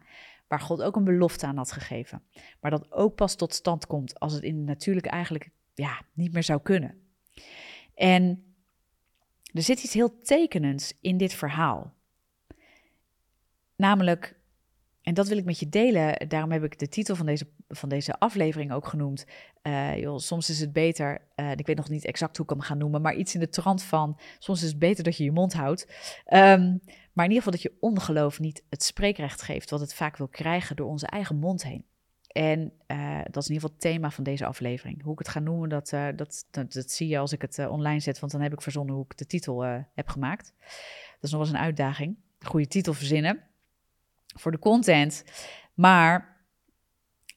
waar 0.49 0.61
God 0.61 0.83
ook 0.83 0.97
een 0.97 1.05
belofte 1.05 1.47
aan 1.47 1.57
had 1.57 1.73
gegeven. 1.73 2.23
Maar 2.61 2.71
dat 2.71 2.93
ook 2.93 3.15
pas 3.15 3.35
tot 3.35 3.55
stand 3.55 3.87
komt 3.87 4.21
als 4.21 4.33
het 4.33 4.43
in 4.43 4.57
het 4.57 4.67
natuurlijke 4.67 5.09
eigenlijk 5.09 5.51
ja, 5.75 6.03
niet 6.13 6.33
meer 6.33 6.43
zou 6.43 6.61
kunnen. 6.63 7.03
En 7.95 8.55
er 9.53 9.63
zit 9.63 9.83
iets 9.83 9.95
heel 9.95 10.21
tekenends 10.21 10.95
in 11.01 11.17
dit 11.17 11.35
verhaal. 11.35 11.95
Namelijk, 13.77 14.38
en 15.09 15.15
dat 15.15 15.29
wil 15.29 15.37
ik 15.37 15.45
met 15.45 15.59
je 15.59 15.69
delen, 15.69 16.29
daarom 16.29 16.51
heb 16.53 16.65
ik 16.65 16.79
de 16.79 16.89
titel 16.89 17.17
van 17.17 17.27
deze, 17.27 17.47
van 17.69 17.89
deze 17.89 18.19
aflevering 18.19 18.73
ook 18.73 18.87
genoemd. 18.87 19.27
Uh, 19.63 19.99
joh, 19.99 20.19
soms 20.19 20.51
is 20.51 20.61
het 20.61 20.73
beter, 20.73 21.21
uh, 21.37 21.51
ik 21.51 21.67
weet 21.67 21.77
nog 21.77 21.89
niet 21.89 22.05
exact 22.05 22.37
hoe 22.37 22.47
ik 22.47 22.53
hem 22.53 22.61
ga 22.61 22.75
noemen, 22.75 23.03
maar 23.03 23.15
iets 23.15 23.35
in 23.35 23.41
de 23.41 23.49
trant 23.49 23.83
van, 23.83 24.19
soms 24.39 24.63
is 24.63 24.69
het 24.69 24.79
beter 24.79 25.05
dat 25.05 25.17
je 25.17 25.25
je 25.25 25.33
mond 25.33 25.53
houdt. 25.53 25.83
Um, 26.27 26.81
maar 27.13 27.25
in 27.25 27.33
ieder 27.33 27.37
geval 27.37 27.53
dat 27.53 27.63
je 27.63 27.77
ongeloof 27.81 28.41
niet 28.41 28.63
het 28.69 28.83
spreekrecht 28.83 29.43
geeft, 29.43 29.71
wat 29.71 29.81
het 29.81 29.95
vaak 29.95 30.17
wil 30.17 30.29
krijgen 30.29 30.77
door 30.77 30.89
onze 30.89 31.07
eigen 31.07 31.37
mond 31.37 31.63
heen. 31.63 31.85
En 32.27 32.73
uh, 32.87 33.21
dat 33.31 33.43
is 33.43 33.49
in 33.49 33.55
ieder 33.55 33.69
geval 33.69 33.71
het 33.71 33.81
thema 33.81 34.11
van 34.11 34.25
deze 34.25 34.47
aflevering. 34.47 35.03
Hoe 35.03 35.13
ik 35.13 35.19
het 35.19 35.29
ga 35.29 35.41
noemen, 35.41 35.69
dat, 35.69 35.91
dat, 36.17 36.47
dat, 36.51 36.91
zie 36.91 37.09
je 37.09 37.19
als 37.19 37.33
ik 37.33 37.43
het 37.43 37.59
online 37.69 38.01
zet, 38.01 38.19
want 38.19 38.33
dan 38.33 38.41
heb 38.41 38.53
ik 38.53 38.63
verzonnen 38.63 38.95
hoe 38.95 39.05
ik 39.05 39.17
de 39.17 39.27
titel 39.27 39.63
heb 39.95 40.09
gemaakt. 40.09 40.55
Dat 40.59 41.21
is 41.21 41.31
nog 41.31 41.41
eens 41.41 41.51
een 41.51 41.57
uitdaging. 41.57 42.17
Goede 42.41 42.67
titel 42.67 42.95
verzinnen 42.95 43.48
voor 44.41 44.53
de 44.53 44.59
content. 44.59 45.25
Maar 45.75 46.37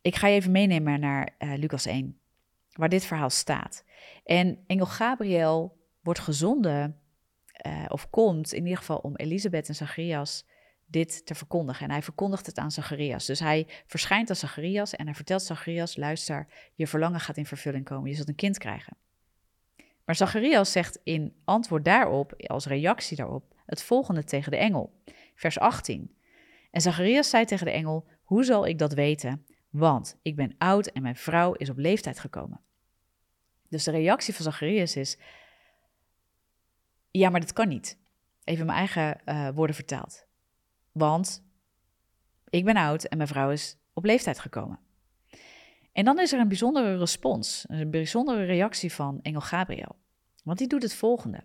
ik 0.02 0.16
ga 0.16 0.28
je 0.28 0.36
even 0.36 0.52
meenemen 0.52 1.00
naar 1.00 1.36
Lucas 1.40 1.86
1, 1.86 2.20
waar 2.72 2.90
dit 2.90 3.06
verhaal 3.06 3.30
staat. 3.30 3.84
En 4.26 4.64
engel 4.68 4.86
Gabriel 4.86 5.78
wordt 6.02 6.20
gezonden 6.20 7.02
uh, 7.68 7.86
of 7.88 8.10
komt 8.10 8.54
in 8.54 8.64
ieder 8.64 8.78
geval 8.78 8.98
om 8.98 9.16
Elisabeth 9.16 9.68
en 9.68 9.76
Zacharias 9.76 10.46
dit 10.86 11.26
te 11.26 11.36
verkondigen. 11.36 11.86
En 11.86 11.92
hij 11.92 12.02
verkondigt 12.02 12.46
het 12.46 12.58
aan 12.58 12.72
Zacharias. 12.72 13.26
Dus 13.26 13.40
hij 13.40 13.68
verschijnt 13.86 14.30
aan 14.30 14.36
Zacharias 14.36 14.96
en 14.96 15.06
hij 15.06 15.16
vertelt 15.16 15.42
Zacharias: 15.42 15.96
luister, 15.96 16.48
je 16.76 16.88
verlangen 16.88 17.20
gaat 17.20 17.38
in 17.38 17.46
vervulling 17.46 17.86
komen, 17.86 18.10
je 18.10 18.16
zult 18.16 18.28
een 18.28 18.36
kind 18.36 18.58
krijgen. 18.58 18.98
Maar 20.06 20.16
Zacharias 20.16 20.72
zegt 20.72 21.00
in 21.04 21.36
antwoord 21.44 21.86
daarop, 21.86 22.34
als 22.48 22.66
reactie 22.66 23.18
daarop, 23.18 23.56
het 23.66 23.84
volgende 23.84 24.24
tegen 24.24 24.52
de 24.52 24.58
engel. 24.58 25.02
Vers 25.36 25.60
18. 25.60 26.16
En 26.72 26.82
Zacharias 26.82 27.30
zei 27.30 27.46
tegen 27.46 27.66
de 27.66 27.72
engel: 27.72 28.08
Hoe 28.24 28.44
zal 28.44 28.68
ik 28.68 28.78
dat 28.78 28.94
weten? 28.94 29.46
Want 29.70 30.18
ik 30.22 30.36
ben 30.36 30.56
oud 30.58 30.88
en 30.88 31.02
mijn 31.02 31.16
vrouw 31.16 31.54
is 31.54 31.70
op 31.70 31.78
leeftijd 31.78 32.20
gekomen. 32.20 32.62
Dus 33.70 33.84
de 33.84 33.92
reactie 33.92 34.34
van 34.34 34.44
Zacharias 34.44 34.96
is: 34.96 35.18
ja, 37.12 37.30
maar 37.30 37.40
dat 37.40 37.54
kan 37.54 37.68
niet. 37.68 38.00
Even 38.44 38.66
mijn 38.66 38.78
eigen 38.78 39.22
uh, 39.26 39.50
woorden 39.50 39.76
vertaald. 39.76 40.26
Want 40.92 41.44
ik 42.50 42.66
ben 42.66 42.78
oud 42.78 43.04
en 43.04 43.18
mijn 43.18 43.30
vrouw 43.30 43.52
is 43.52 43.78
op 43.94 44.06
leeftijd 44.06 44.40
gekomen. 44.40 44.80
En 45.92 46.06
dan 46.06 46.20
is 46.20 46.34
er 46.34 46.40
een 46.40 46.48
bijzondere 46.48 46.98
respons, 46.98 47.66
een 47.68 47.92
bijzondere 47.92 48.44
reactie 48.44 48.94
van 48.94 49.20
engel 49.22 49.42
Gabriel. 49.42 49.96
Want 50.44 50.58
die 50.58 50.68
doet 50.68 50.84
het 50.84 50.96
volgende. 50.96 51.44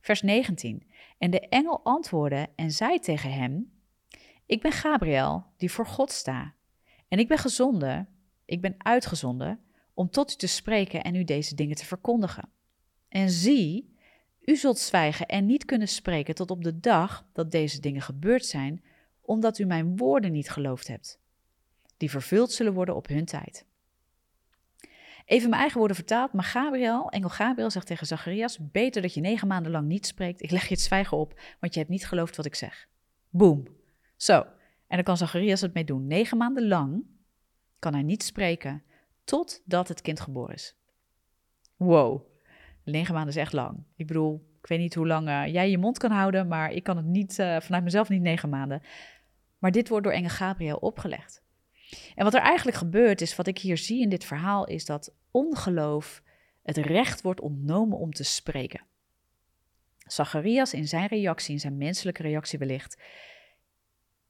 Vers 0.00 0.22
19. 0.22 0.90
En 1.18 1.30
de 1.30 1.48
engel 1.48 1.80
antwoordde 1.84 2.48
en 2.56 2.70
zei 2.70 2.98
tegen 2.98 3.32
hem: 3.32 3.79
Ik 4.50 4.62
ben 4.62 4.72
Gabriel, 4.72 5.44
die 5.56 5.70
voor 5.70 5.86
God 5.86 6.10
sta. 6.10 6.54
En 7.08 7.18
ik 7.18 7.28
ben 7.28 7.38
gezonden, 7.38 8.08
ik 8.44 8.60
ben 8.60 8.74
uitgezonden 8.78 9.60
om 9.94 10.10
tot 10.10 10.32
u 10.32 10.34
te 10.36 10.46
spreken 10.46 11.02
en 11.02 11.14
u 11.14 11.24
deze 11.24 11.54
dingen 11.54 11.76
te 11.76 11.86
verkondigen. 11.86 12.48
En 13.08 13.30
zie, 13.30 13.96
u 14.40 14.56
zult 14.56 14.78
zwijgen 14.78 15.26
en 15.26 15.46
niet 15.46 15.64
kunnen 15.64 15.88
spreken 15.88 16.34
tot 16.34 16.50
op 16.50 16.64
de 16.64 16.80
dag 16.80 17.26
dat 17.32 17.50
deze 17.50 17.80
dingen 17.80 18.02
gebeurd 18.02 18.46
zijn, 18.46 18.84
omdat 19.20 19.58
u 19.58 19.64
mijn 19.64 19.96
woorden 19.96 20.32
niet 20.32 20.50
geloofd 20.50 20.88
hebt, 20.88 21.20
die 21.96 22.10
vervuld 22.10 22.52
zullen 22.52 22.74
worden 22.74 22.96
op 22.96 23.06
hun 23.06 23.24
tijd. 23.24 23.66
Even 25.24 25.48
mijn 25.48 25.60
eigen 25.60 25.78
woorden 25.78 25.96
vertaald, 25.96 26.32
maar 26.32 26.44
Gabriel, 26.44 27.10
engel 27.10 27.28
Gabriel 27.28 27.70
zegt 27.70 27.86
tegen 27.86 28.06
Zacharias, 28.06 28.58
beter 28.60 29.02
dat 29.02 29.14
je 29.14 29.20
negen 29.20 29.48
maanden 29.48 29.72
lang 29.72 29.86
niet 29.86 30.06
spreekt, 30.06 30.42
ik 30.42 30.50
leg 30.50 30.68
je 30.68 30.74
het 30.74 30.82
zwijgen 30.82 31.16
op, 31.16 31.40
want 31.60 31.74
je 31.74 31.80
hebt 31.80 31.92
niet 31.92 32.06
geloofd 32.06 32.36
wat 32.36 32.46
ik 32.46 32.54
zeg. 32.54 32.88
Boom. 33.28 33.79
Zo, 34.20 34.34
en 34.86 34.96
dan 34.96 35.02
kan 35.02 35.16
Zacharias 35.16 35.60
het 35.60 35.74
mee 35.74 35.84
doen. 35.84 36.06
Negen 36.06 36.36
maanden 36.36 36.68
lang 36.68 37.04
kan 37.78 37.92
hij 37.92 38.02
niet 38.02 38.22
spreken, 38.22 38.82
totdat 39.24 39.88
het 39.88 40.00
kind 40.00 40.20
geboren 40.20 40.54
is. 40.54 40.76
Wow, 41.76 42.26
negen 42.84 43.14
maanden 43.14 43.34
is 43.34 43.40
echt 43.40 43.52
lang. 43.52 43.84
Ik 43.96 44.06
bedoel, 44.06 44.48
ik 44.62 44.66
weet 44.66 44.78
niet 44.78 44.94
hoe 44.94 45.06
lang 45.06 45.28
uh, 45.28 45.46
jij 45.46 45.70
je 45.70 45.78
mond 45.78 45.98
kan 45.98 46.10
houden, 46.10 46.48
maar 46.48 46.72
ik 46.72 46.82
kan 46.82 46.96
het 46.96 47.06
niet, 47.06 47.38
uh, 47.38 47.60
vanuit 47.60 47.84
mezelf 47.84 48.08
niet 48.08 48.22
negen 48.22 48.48
maanden. 48.48 48.82
Maar 49.58 49.70
dit 49.70 49.88
wordt 49.88 50.04
door 50.04 50.14
engel 50.14 50.30
Gabriel 50.30 50.76
opgelegd. 50.76 51.42
En 52.14 52.24
wat 52.24 52.34
er 52.34 52.40
eigenlijk 52.40 52.76
gebeurt 52.76 53.20
is, 53.20 53.36
wat 53.36 53.46
ik 53.46 53.58
hier 53.58 53.78
zie 53.78 54.02
in 54.02 54.08
dit 54.08 54.24
verhaal, 54.24 54.66
is 54.66 54.84
dat 54.84 55.14
ongeloof 55.30 56.22
het 56.62 56.76
recht 56.76 57.22
wordt 57.22 57.40
ontnomen 57.40 57.98
om 57.98 58.12
te 58.12 58.24
spreken. 58.24 58.84
Zacharias 59.98 60.74
in 60.74 60.88
zijn 60.88 61.06
reactie, 61.06 61.54
in 61.54 61.60
zijn 61.60 61.76
menselijke 61.76 62.22
reactie 62.22 62.58
wellicht, 62.58 63.02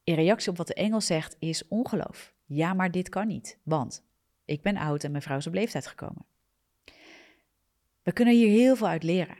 in 0.04 0.14
reactie 0.14 0.50
op 0.50 0.56
wat 0.56 0.66
de 0.66 0.74
engel 0.74 1.00
zegt, 1.00 1.36
is 1.38 1.68
ongeloof. 1.68 2.34
Ja, 2.46 2.74
maar 2.74 2.90
dit 2.90 3.08
kan 3.08 3.26
niet, 3.26 3.58
want 3.62 4.04
ik 4.44 4.62
ben 4.62 4.76
oud 4.76 5.04
en 5.04 5.10
mijn 5.10 5.22
vrouw 5.22 5.36
is 5.36 5.46
op 5.46 5.54
leeftijd 5.54 5.86
gekomen. 5.86 6.24
We 8.02 8.12
kunnen 8.12 8.34
hier 8.34 8.48
heel 8.48 8.76
veel 8.76 8.86
uit 8.86 9.02
leren. 9.02 9.36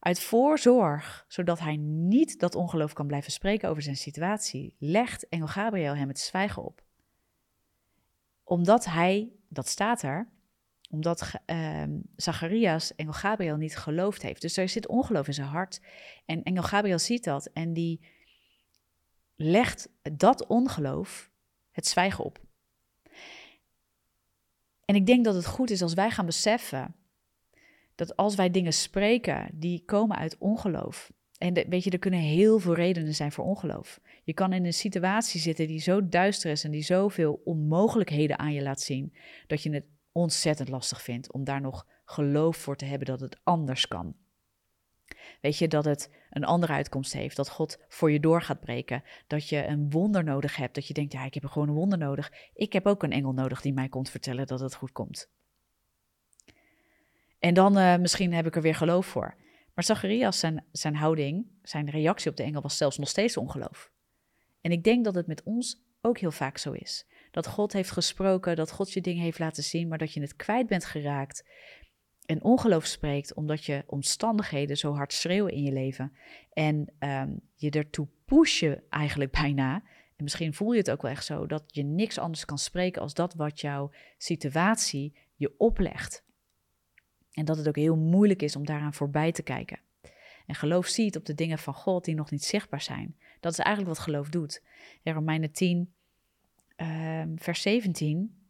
Uit 0.00 0.20
voorzorg, 0.20 1.24
zodat 1.28 1.60
hij 1.60 1.76
niet 1.76 2.40
dat 2.40 2.54
ongeloof 2.54 2.92
kan 2.92 3.06
blijven 3.06 3.32
spreken 3.32 3.68
over 3.68 3.82
zijn 3.82 3.96
situatie, 3.96 4.76
legt 4.78 5.28
engel 5.28 5.46
Gabriel 5.46 5.96
hem 5.96 6.08
het 6.08 6.18
zwijgen 6.18 6.64
op. 6.64 6.82
Omdat 8.44 8.84
hij, 8.84 9.32
dat 9.48 9.68
staat 9.68 10.02
er, 10.02 10.28
omdat 10.90 11.32
uh, 11.46 11.82
Zacharias 12.16 12.94
engel 12.94 13.12
Gabriel 13.12 13.56
niet 13.56 13.76
geloofd 13.76 14.22
heeft. 14.22 14.40
Dus 14.40 14.56
er 14.56 14.68
zit 14.68 14.86
ongeloof 14.88 15.26
in 15.26 15.34
zijn 15.34 15.48
hart. 15.48 15.80
En 16.24 16.42
engel 16.42 16.62
Gabriel 16.62 16.98
ziet 16.98 17.24
dat 17.24 17.46
en 17.46 17.72
die 17.72 18.00
legt 19.36 19.88
dat 20.12 20.46
ongeloof 20.46 21.30
het 21.70 21.86
zwijgen 21.86 22.24
op. 22.24 22.40
En 24.84 24.94
ik 24.94 25.06
denk 25.06 25.24
dat 25.24 25.34
het 25.34 25.46
goed 25.46 25.70
is 25.70 25.82
als 25.82 25.94
wij 25.94 26.10
gaan 26.10 26.26
beseffen 26.26 26.94
dat 27.94 28.16
als 28.16 28.34
wij 28.34 28.50
dingen 28.50 28.72
spreken 28.72 29.50
die 29.52 29.82
komen 29.84 30.16
uit 30.16 30.38
ongeloof. 30.38 31.12
En 31.38 31.68
weet 31.68 31.84
je, 31.84 31.90
er 31.90 31.98
kunnen 31.98 32.20
heel 32.20 32.58
veel 32.58 32.74
redenen 32.74 33.14
zijn 33.14 33.32
voor 33.32 33.44
ongeloof. 33.44 34.00
Je 34.24 34.34
kan 34.34 34.52
in 34.52 34.64
een 34.64 34.72
situatie 34.72 35.40
zitten 35.40 35.66
die 35.66 35.80
zo 35.80 36.08
duister 36.08 36.50
is 36.50 36.64
en 36.64 36.70
die 36.70 36.82
zoveel 36.82 37.40
onmogelijkheden 37.44 38.38
aan 38.38 38.52
je 38.52 38.62
laat 38.62 38.80
zien, 38.80 39.14
dat 39.46 39.62
je 39.62 39.70
het 39.70 39.84
ontzettend 40.12 40.68
lastig 40.68 41.02
vindt 41.02 41.32
om 41.32 41.44
daar 41.44 41.60
nog 41.60 41.86
geloof 42.04 42.56
voor 42.56 42.76
te 42.76 42.84
hebben 42.84 43.06
dat 43.06 43.20
het 43.20 43.40
anders 43.42 43.88
kan. 43.88 44.14
Weet 45.40 45.58
je 45.58 45.68
dat 45.68 45.84
het 45.84 46.10
een 46.30 46.44
andere 46.44 46.72
uitkomst 46.72 47.12
heeft, 47.12 47.36
dat 47.36 47.48
God 47.48 47.78
voor 47.88 48.10
je 48.10 48.20
door 48.20 48.42
gaat 48.42 48.60
breken, 48.60 49.02
dat 49.26 49.48
je 49.48 49.66
een 49.66 49.90
wonder 49.90 50.24
nodig 50.24 50.56
hebt, 50.56 50.74
dat 50.74 50.86
je 50.86 50.94
denkt, 50.94 51.12
ja, 51.12 51.24
ik 51.24 51.34
heb 51.34 51.44
gewoon 51.44 51.68
een 51.68 51.74
wonder 51.74 51.98
nodig. 51.98 52.32
Ik 52.54 52.72
heb 52.72 52.86
ook 52.86 53.02
een 53.02 53.12
engel 53.12 53.32
nodig 53.32 53.60
die 53.60 53.72
mij 53.72 53.88
komt 53.88 54.10
vertellen 54.10 54.46
dat 54.46 54.60
het 54.60 54.74
goed 54.74 54.92
komt. 54.92 55.30
En 57.38 57.54
dan 57.54 57.78
uh, 57.78 57.96
misschien 57.96 58.32
heb 58.32 58.46
ik 58.46 58.56
er 58.56 58.62
weer 58.62 58.74
geloof 58.74 59.06
voor. 59.06 59.34
Maar 59.74 59.84
Zacharias, 59.84 60.38
zijn, 60.38 60.64
zijn 60.72 60.96
houding, 60.96 61.46
zijn 61.62 61.90
reactie 61.90 62.30
op 62.30 62.36
de 62.36 62.42
engel 62.42 62.62
was 62.62 62.76
zelfs 62.76 62.98
nog 62.98 63.08
steeds 63.08 63.36
ongeloof. 63.36 63.90
En 64.60 64.70
ik 64.70 64.84
denk 64.84 65.04
dat 65.04 65.14
het 65.14 65.26
met 65.26 65.42
ons 65.42 65.82
ook 66.00 66.18
heel 66.18 66.30
vaak 66.30 66.58
zo 66.58 66.72
is. 66.72 67.06
Dat 67.30 67.46
God 67.46 67.72
heeft 67.72 67.90
gesproken, 67.90 68.56
dat 68.56 68.70
God 68.70 68.92
je 68.92 69.00
dingen 69.00 69.22
heeft 69.22 69.38
laten 69.38 69.62
zien, 69.62 69.88
maar 69.88 69.98
dat 69.98 70.12
je 70.12 70.20
het 70.20 70.36
kwijt 70.36 70.66
bent 70.66 70.84
geraakt. 70.84 71.44
En 72.26 72.42
ongeloof 72.42 72.84
spreekt 72.84 73.34
omdat 73.34 73.64
je 73.64 73.84
omstandigheden 73.86 74.76
zo 74.76 74.94
hard 74.94 75.12
schreeuwen 75.12 75.52
in 75.52 75.62
je 75.62 75.72
leven. 75.72 76.12
En 76.52 76.92
um, 76.98 77.40
je 77.54 77.70
ertoe 77.70 78.08
pushen 78.24 78.82
eigenlijk 78.88 79.30
bijna. 79.42 79.74
En 80.16 80.24
misschien 80.24 80.54
voel 80.54 80.72
je 80.72 80.78
het 80.78 80.90
ook 80.90 81.02
wel 81.02 81.10
echt 81.10 81.24
zo, 81.24 81.46
dat 81.46 81.64
je 81.66 81.82
niks 81.82 82.18
anders 82.18 82.44
kan 82.44 82.58
spreken 82.58 83.02
als 83.02 83.14
dat 83.14 83.34
wat 83.34 83.60
jouw 83.60 83.90
situatie 84.18 85.16
je 85.34 85.54
oplegt. 85.58 86.24
En 87.32 87.44
dat 87.44 87.56
het 87.56 87.68
ook 87.68 87.76
heel 87.76 87.96
moeilijk 87.96 88.42
is 88.42 88.56
om 88.56 88.66
daaraan 88.66 88.94
voorbij 88.94 89.32
te 89.32 89.42
kijken. 89.42 89.78
En 90.46 90.54
geloof 90.54 90.86
ziet 90.86 91.16
op 91.16 91.24
de 91.24 91.34
dingen 91.34 91.58
van 91.58 91.74
God 91.74 92.04
die 92.04 92.14
nog 92.14 92.30
niet 92.30 92.44
zichtbaar 92.44 92.80
zijn. 92.80 93.16
Dat 93.40 93.52
is 93.52 93.58
eigenlijk 93.58 93.96
wat 93.96 94.04
geloof 94.04 94.28
doet. 94.28 94.62
In 95.02 95.12
Romeinen 95.12 95.52
10, 95.52 95.94
uh, 96.76 97.22
vers 97.36 97.62
17 97.62 98.48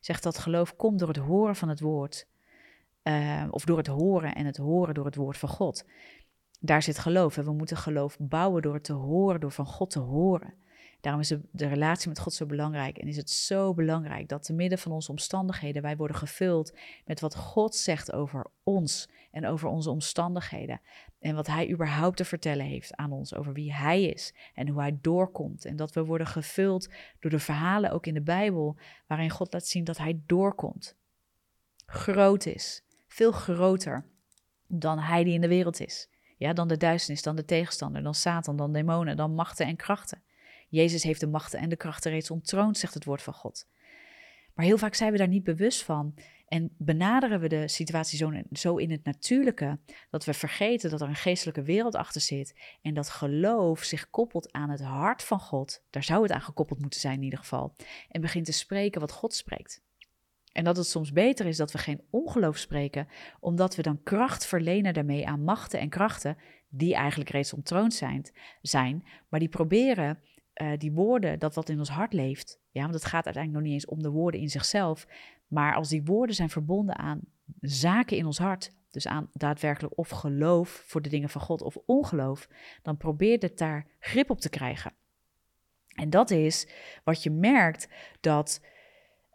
zegt 0.00 0.22
dat 0.22 0.38
geloof 0.38 0.76
komt 0.76 0.98
door 0.98 1.08
het 1.08 1.16
horen 1.16 1.56
van 1.56 1.68
het 1.68 1.80
woord. 1.80 2.26
Uh, 3.04 3.44
of 3.50 3.64
door 3.64 3.76
het 3.76 3.86
horen 3.86 4.34
en 4.34 4.46
het 4.46 4.56
horen 4.56 4.94
door 4.94 5.04
het 5.04 5.16
woord 5.16 5.36
van 5.36 5.48
God. 5.48 5.84
Daar 6.60 6.82
zit 6.82 6.98
geloof. 6.98 7.36
En 7.36 7.44
we 7.44 7.52
moeten 7.52 7.76
geloof 7.76 8.16
bouwen 8.18 8.62
door 8.62 8.74
het 8.74 8.84
te 8.84 8.92
horen, 8.92 9.40
door 9.40 9.52
van 9.52 9.66
God 9.66 9.90
te 9.90 9.98
horen. 9.98 10.54
Daarom 11.04 11.22
is 11.22 11.34
de, 11.50 11.66
relatie 11.66 12.08
met 12.08 12.18
God 12.18 12.32
zo 12.32 12.46
belangrijk. 12.46 12.98
En 12.98 13.08
is 13.08 13.16
het 13.16 13.30
zo 13.30 13.74
belangrijk 13.74 14.28
dat 14.28 14.42
te 14.42 14.52
midden 14.52 14.78
van 14.78 14.92
onze 14.92 15.10
omstandigheden 15.10 15.82
wij 15.82 15.96
worden 15.96 16.16
gevuld 16.16 16.76
met 17.04 17.20
wat 17.20 17.36
God 17.36 17.74
zegt 17.74 18.12
over 18.12 18.46
ons 18.62 19.08
en 19.30 19.46
over 19.46 19.68
onze 19.68 19.90
omstandigheden. 19.90 20.80
En 21.18 21.34
wat 21.34 21.46
Hij 21.46 21.70
überhaupt 21.70 22.16
te 22.16 22.24
vertellen 22.24 22.66
heeft 22.66 22.96
aan 22.96 23.12
ons 23.12 23.34
over 23.34 23.52
wie 23.52 23.74
Hij 23.74 24.02
is 24.02 24.34
en 24.54 24.68
hoe 24.68 24.80
Hij 24.80 24.98
doorkomt. 25.00 25.64
En 25.64 25.76
dat 25.76 25.92
we 25.92 26.04
worden 26.04 26.26
gevuld 26.26 26.88
door 27.20 27.30
de 27.30 27.38
verhalen 27.38 27.90
ook 27.90 28.06
in 28.06 28.14
de 28.14 28.22
Bijbel 28.22 28.76
waarin 29.06 29.30
God 29.30 29.52
laat 29.52 29.66
zien 29.66 29.84
dat 29.84 29.98
Hij 29.98 30.20
doorkomt. 30.26 30.96
Groot 31.86 32.46
is, 32.46 32.84
veel 33.14 33.32
groter 33.32 34.04
dan 34.66 34.98
Hij 34.98 35.24
die 35.24 35.34
in 35.34 35.40
de 35.40 35.48
wereld 35.48 35.80
is. 35.80 36.08
Ja, 36.36 36.52
dan 36.52 36.68
de 36.68 36.76
duisternis, 36.76 37.22
dan 37.22 37.36
de 37.36 37.44
tegenstander, 37.44 38.02
dan 38.02 38.14
Satan, 38.14 38.56
dan 38.56 38.72
demonen, 38.72 39.16
dan 39.16 39.34
machten 39.34 39.66
en 39.66 39.76
krachten. 39.76 40.22
Jezus 40.68 41.02
heeft 41.02 41.20
de 41.20 41.26
machten 41.26 41.58
en 41.58 41.68
de 41.68 41.76
krachten 41.76 42.10
reeds 42.10 42.30
ontroond, 42.30 42.78
zegt 42.78 42.94
het 42.94 43.04
woord 43.04 43.22
van 43.22 43.32
God. 43.34 43.66
Maar 44.54 44.64
heel 44.64 44.78
vaak 44.78 44.94
zijn 44.94 45.12
we 45.12 45.18
daar 45.18 45.28
niet 45.28 45.44
bewust 45.44 45.82
van 45.82 46.14
en 46.46 46.74
benaderen 46.78 47.40
we 47.40 47.48
de 47.48 47.68
situatie 47.68 48.18
zo, 48.18 48.32
zo 48.52 48.76
in 48.76 48.90
het 48.90 49.04
natuurlijke 49.04 49.78
dat 50.10 50.24
we 50.24 50.34
vergeten 50.34 50.90
dat 50.90 51.00
er 51.00 51.08
een 51.08 51.14
geestelijke 51.14 51.62
wereld 51.62 51.94
achter 51.94 52.20
zit 52.20 52.60
en 52.82 52.94
dat 52.94 53.10
geloof 53.10 53.82
zich 53.82 54.10
koppelt 54.10 54.52
aan 54.52 54.70
het 54.70 54.82
hart 54.82 55.22
van 55.22 55.40
God. 55.40 55.84
Daar 55.90 56.04
zou 56.04 56.22
het 56.22 56.32
aan 56.32 56.42
gekoppeld 56.42 56.80
moeten 56.80 57.00
zijn 57.00 57.16
in 57.16 57.22
ieder 57.22 57.38
geval. 57.38 57.76
En 58.08 58.20
begint 58.20 58.44
te 58.44 58.52
spreken 58.52 59.00
wat 59.00 59.12
God 59.12 59.34
spreekt. 59.34 59.83
En 60.54 60.64
dat 60.64 60.76
het 60.76 60.86
soms 60.86 61.12
beter 61.12 61.46
is 61.46 61.56
dat 61.56 61.72
we 61.72 61.78
geen 61.78 62.00
ongeloof 62.10 62.56
spreken, 62.56 63.08
omdat 63.40 63.76
we 63.76 63.82
dan 63.82 64.02
kracht 64.02 64.46
verlenen 64.46 64.94
daarmee 64.94 65.26
aan 65.26 65.44
machten 65.44 65.80
en 65.80 65.88
krachten 65.88 66.36
die 66.68 66.94
eigenlijk 66.94 67.30
reeds 67.30 67.52
ontroond 67.52 67.94
zijn, 67.94 68.30
zijn 68.62 69.04
maar 69.28 69.40
die 69.40 69.48
proberen 69.48 70.18
uh, 70.54 70.72
die 70.78 70.92
woorden, 70.92 71.38
dat 71.38 71.54
wat 71.54 71.68
in 71.68 71.78
ons 71.78 71.88
hart 71.88 72.12
leeft. 72.12 72.60
Ja, 72.70 72.82
want 72.82 72.94
het 72.94 73.04
gaat 73.04 73.24
uiteindelijk 73.24 73.64
nog 73.64 73.72
niet 73.72 73.82
eens 73.82 73.92
om 73.92 74.02
de 74.02 74.10
woorden 74.10 74.40
in 74.40 74.48
zichzelf. 74.48 75.06
Maar 75.46 75.74
als 75.74 75.88
die 75.88 76.04
woorden 76.04 76.36
zijn 76.36 76.50
verbonden 76.50 76.96
aan 76.96 77.20
zaken 77.60 78.16
in 78.16 78.26
ons 78.26 78.38
hart, 78.38 78.72
dus 78.90 79.06
aan 79.06 79.28
daadwerkelijk 79.32 79.98
of 79.98 80.08
geloof 80.08 80.82
voor 80.86 81.02
de 81.02 81.08
dingen 81.08 81.28
van 81.28 81.40
God 81.40 81.62
of 81.62 81.76
ongeloof, 81.86 82.48
dan 82.82 82.96
probeert 82.96 83.42
het 83.42 83.58
daar 83.58 83.86
grip 83.98 84.30
op 84.30 84.40
te 84.40 84.48
krijgen. 84.48 84.92
En 85.94 86.10
dat 86.10 86.30
is 86.30 86.68
wat 87.04 87.22
je 87.22 87.30
merkt 87.30 87.88
dat 88.20 88.60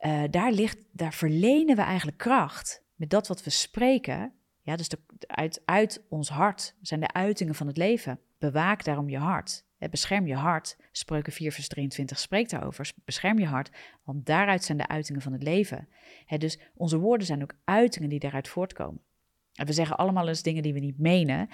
uh, 0.01 0.23
daar 0.29 0.51
ligt, 0.51 0.77
daar 0.91 1.13
verlenen 1.13 1.75
we 1.75 1.81
eigenlijk 1.81 2.17
kracht 2.17 2.83
met 2.95 3.09
dat 3.09 3.27
wat 3.27 3.43
we 3.43 3.49
spreken. 3.49 4.33
Ja, 4.61 4.75
dus 4.75 4.89
de, 4.89 4.99
uit, 5.27 5.61
uit 5.65 6.05
ons 6.09 6.29
hart 6.29 6.75
zijn 6.81 6.99
de 6.99 7.13
uitingen 7.13 7.55
van 7.55 7.67
het 7.67 7.77
leven. 7.77 8.19
Bewaak 8.37 8.83
daarom 8.83 9.09
je 9.09 9.17
hart. 9.17 9.63
Bescherm 9.89 10.27
je 10.27 10.35
hart. 10.35 10.77
Spreuken 10.91 11.33
4, 11.33 11.51
vers 11.51 11.67
23 11.67 12.19
spreekt 12.19 12.49
daarover. 12.49 12.91
Bescherm 13.05 13.39
je 13.39 13.45
hart, 13.45 13.71
want 14.03 14.25
daaruit 14.25 14.63
zijn 14.63 14.77
de 14.77 14.87
uitingen 14.87 15.21
van 15.21 15.33
het 15.33 15.43
leven. 15.43 15.87
dus 16.37 16.59
onze 16.75 16.97
woorden 16.97 17.27
zijn 17.27 17.41
ook 17.41 17.53
uitingen 17.63 18.09
die 18.09 18.19
daaruit 18.19 18.47
voortkomen. 18.47 19.01
En 19.53 19.65
we 19.65 19.73
zeggen 19.73 19.97
allemaal 19.97 20.27
eens 20.27 20.41
dingen 20.41 20.63
die 20.63 20.73
we 20.73 20.79
niet 20.79 20.99
menen. 20.99 21.49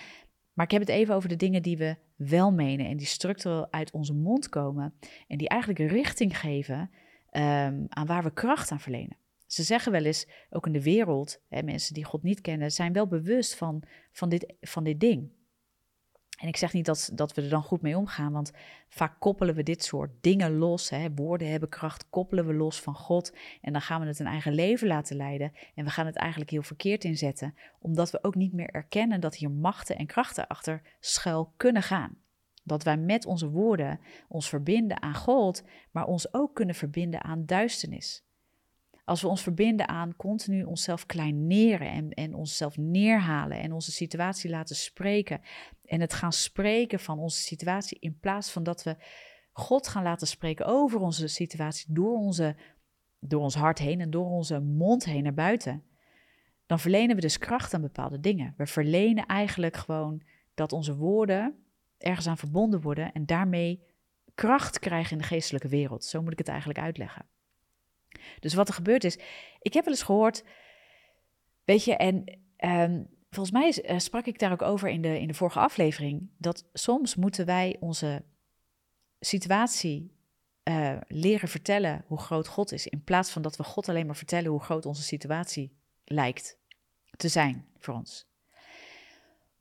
Maar 0.54 0.66
ik 0.66 0.72
heb 0.72 0.82
het 0.82 0.90
even 0.90 1.16
over 1.16 1.30
de 1.30 1.36
dingen 1.36 1.62
die 1.62 1.78
we 1.78 1.96
wel 2.16 2.52
menen 2.52 2.86
en 2.86 2.98
die 2.98 3.08
structureel 3.08 3.72
uit 3.72 3.92
onze 3.92 4.14
mond 4.14 4.50
komen. 4.50 4.94
En 5.28 5.38
die 5.38 5.50
eigenlijk 5.50 5.92
richting 5.92 6.40
geven 6.40 6.90
um, 7.36 7.86
aan 7.90 8.06
waar 8.06 8.24
we 8.24 8.34
kracht 8.34 8.72
aan 8.72 8.80
verlenen. 8.80 9.18
Ze 9.46 9.64
zeggen 9.64 9.92
wel 9.92 10.04
eens, 10.04 10.28
ook 10.50 10.66
in 10.66 10.72
de 10.72 10.84
wereld, 10.84 11.42
hè, 11.50 11.64
mensen 11.64 11.94
die 11.94 12.04
God 12.04 12.24
niet 12.24 12.42
kennen, 12.42 12.72
zijn 12.72 12.94
wel 12.94 13.08
bewust 13.08 13.56
van, 13.56 13.84
van, 14.12 14.30
dit, 14.30 14.54
van 14.62 14.84
dit 14.84 15.00
ding. 15.00 15.32
En 16.40 16.48
ik 16.48 16.58
zeg 16.58 16.74
niet 16.74 16.86
dat, 16.86 17.10
dat 17.14 17.34
we 17.34 17.42
er 17.42 17.50
dan 17.50 17.64
goed 17.64 17.82
mee 17.82 17.98
omgaan, 17.98 18.32
want 18.32 18.52
vaak 18.88 19.20
koppelen 19.20 19.56
we 19.56 19.64
dit 19.64 19.84
soort 19.84 20.12
dingen 20.22 20.58
los. 20.58 20.90
Hè. 20.90 21.14
Woorden 21.14 21.50
hebben 21.50 21.70
kracht, 21.70 22.10
koppelen 22.10 22.48
we 22.48 22.54
los 22.54 22.82
van 22.82 22.96
God. 22.96 23.36
En 23.62 23.72
dan 23.72 23.82
gaan 23.82 24.02
we 24.02 24.08
het 24.08 24.20
een 24.20 24.28
eigen 24.28 24.54
leven 24.54 24.88
laten 24.88 25.16
leiden. 25.16 25.52
En 25.76 25.86
we 25.86 25.92
gaan 25.92 26.06
het 26.06 26.16
eigenlijk 26.16 26.52
heel 26.52 26.64
verkeerd 26.64 27.04
inzetten, 27.04 27.56
omdat 27.80 28.12
we 28.12 28.24
ook 28.24 28.36
niet 28.36 28.54
meer 28.54 28.70
erkennen 28.70 29.22
dat 29.22 29.36
hier 29.36 29.52
machten 29.52 29.98
en 29.98 30.06
krachten 30.06 30.48
achter 30.48 30.82
schuil 31.00 31.54
kunnen 31.58 31.84
gaan. 31.84 32.18
Dat 32.68 32.84
wij 32.84 32.98
met 32.98 33.26
onze 33.26 33.50
woorden 33.50 34.00
ons 34.28 34.50
verbinden 34.50 35.02
aan 35.02 35.16
God, 35.16 35.64
maar 35.92 36.06
ons 36.06 36.34
ook 36.34 36.56
kunnen 36.56 36.76
verbinden 36.76 37.24
aan 37.24 37.46
duisternis. 37.46 38.24
Als 39.04 39.22
we 39.22 39.28
ons 39.28 39.42
verbinden 39.42 39.88
aan 39.88 40.16
continu 40.16 40.64
onszelf 40.64 41.06
kleineren 41.06 41.90
en, 41.90 42.10
en 42.10 42.34
onszelf 42.34 42.78
neerhalen 42.78 43.60
en 43.60 43.72
onze 43.72 43.92
situatie 43.92 44.50
laten 44.50 44.76
spreken. 44.76 45.42
En 45.84 46.02
het 46.02 46.14
gaan 46.14 46.34
spreken 46.34 47.00
van 47.00 47.20
onze 47.20 47.42
situatie 47.42 47.98
in 48.00 48.20
plaats 48.20 48.52
van 48.52 48.64
dat 48.64 48.84
we 48.84 48.96
God 49.52 49.88
gaan 49.88 50.04
laten 50.04 50.28
spreken 50.28 50.66
over 50.66 51.00
onze 51.00 51.28
situatie 51.28 51.94
door, 51.94 52.18
onze, 52.18 52.56
door 53.20 53.42
ons 53.42 53.56
hart 53.56 53.80
heen 53.80 54.02
en 54.02 54.10
door 54.10 54.30
onze 54.30 54.60
mond 54.60 55.06
heen 55.06 55.24
naar 55.24 55.34
buiten. 55.34 55.84
Dan 56.66 56.80
verlenen 56.80 57.16
we 57.16 57.22
dus 57.22 57.38
kracht 57.38 57.74
aan 57.74 57.82
bepaalde 57.82 58.20
dingen. 58.20 58.54
We 58.58 58.66
verlenen 58.66 59.26
eigenlijk 59.26 59.78
gewoon 59.78 60.22
dat 60.54 60.72
onze 60.72 60.96
woorden 60.96 61.65
ergens 61.98 62.28
aan 62.28 62.38
verbonden 62.38 62.82
worden 62.82 63.12
en 63.12 63.26
daarmee 63.26 63.84
kracht 64.36 64.80
krijgen 64.80 65.12
in 65.12 65.18
de 65.18 65.24
geestelijke 65.24 65.68
wereld. 65.68 66.06
Zo 66.06 66.22
moet 66.22 66.32
ik 66.32 66.38
het 66.38 66.48
eigenlijk 66.48 66.80
uitleggen. 66.80 67.26
Dus 68.40 68.54
wat 68.54 68.68
er 68.68 68.74
gebeurd 68.74 69.04
is, 69.04 69.18
ik 69.60 69.74
heb 69.74 69.84
wel 69.86 69.94
eens 69.94 70.04
gehoord, 70.04 70.44
weet 71.64 71.84
je, 71.84 71.96
en 71.96 72.40
ehm, 72.56 73.04
volgens 73.30 73.56
mij 73.56 73.84
eh, 73.84 74.00
sprak 74.00 74.26
ik 74.26 74.40
daar 74.40 74.52
ook 74.52 74.62
over 74.62 74.90
in 74.90 75.02
de, 75.02 75.20
in 75.20 75.28
de 75.28 75.34
vorige 75.34 75.60
aflevering, 75.60 76.30
dat 76.38 76.66
soms 76.74 77.16
moeten 77.16 77.46
wij 77.46 77.78
onze 77.80 78.24
situatie 79.20 80.14
uh, 80.64 80.98
leren 81.08 81.50
vertellen 81.50 82.04
hoe 82.08 82.20
groot 82.20 82.48
God 82.48 82.72
is, 82.72 82.88
in 82.88 83.04
plaats 83.04 83.32
van 83.32 83.42
dat 83.42 83.56
we 83.56 83.64
God 83.64 83.90
alleen 83.90 84.06
maar 84.06 84.16
vertellen 84.16 84.52
hoe 84.52 84.64
groot 84.64 84.86
onze 84.86 85.04
situatie 85.04 85.78
lijkt 86.06 86.58
te 87.18 87.28
zijn 87.28 87.68
voor 87.78 87.94
ons. 87.94 88.28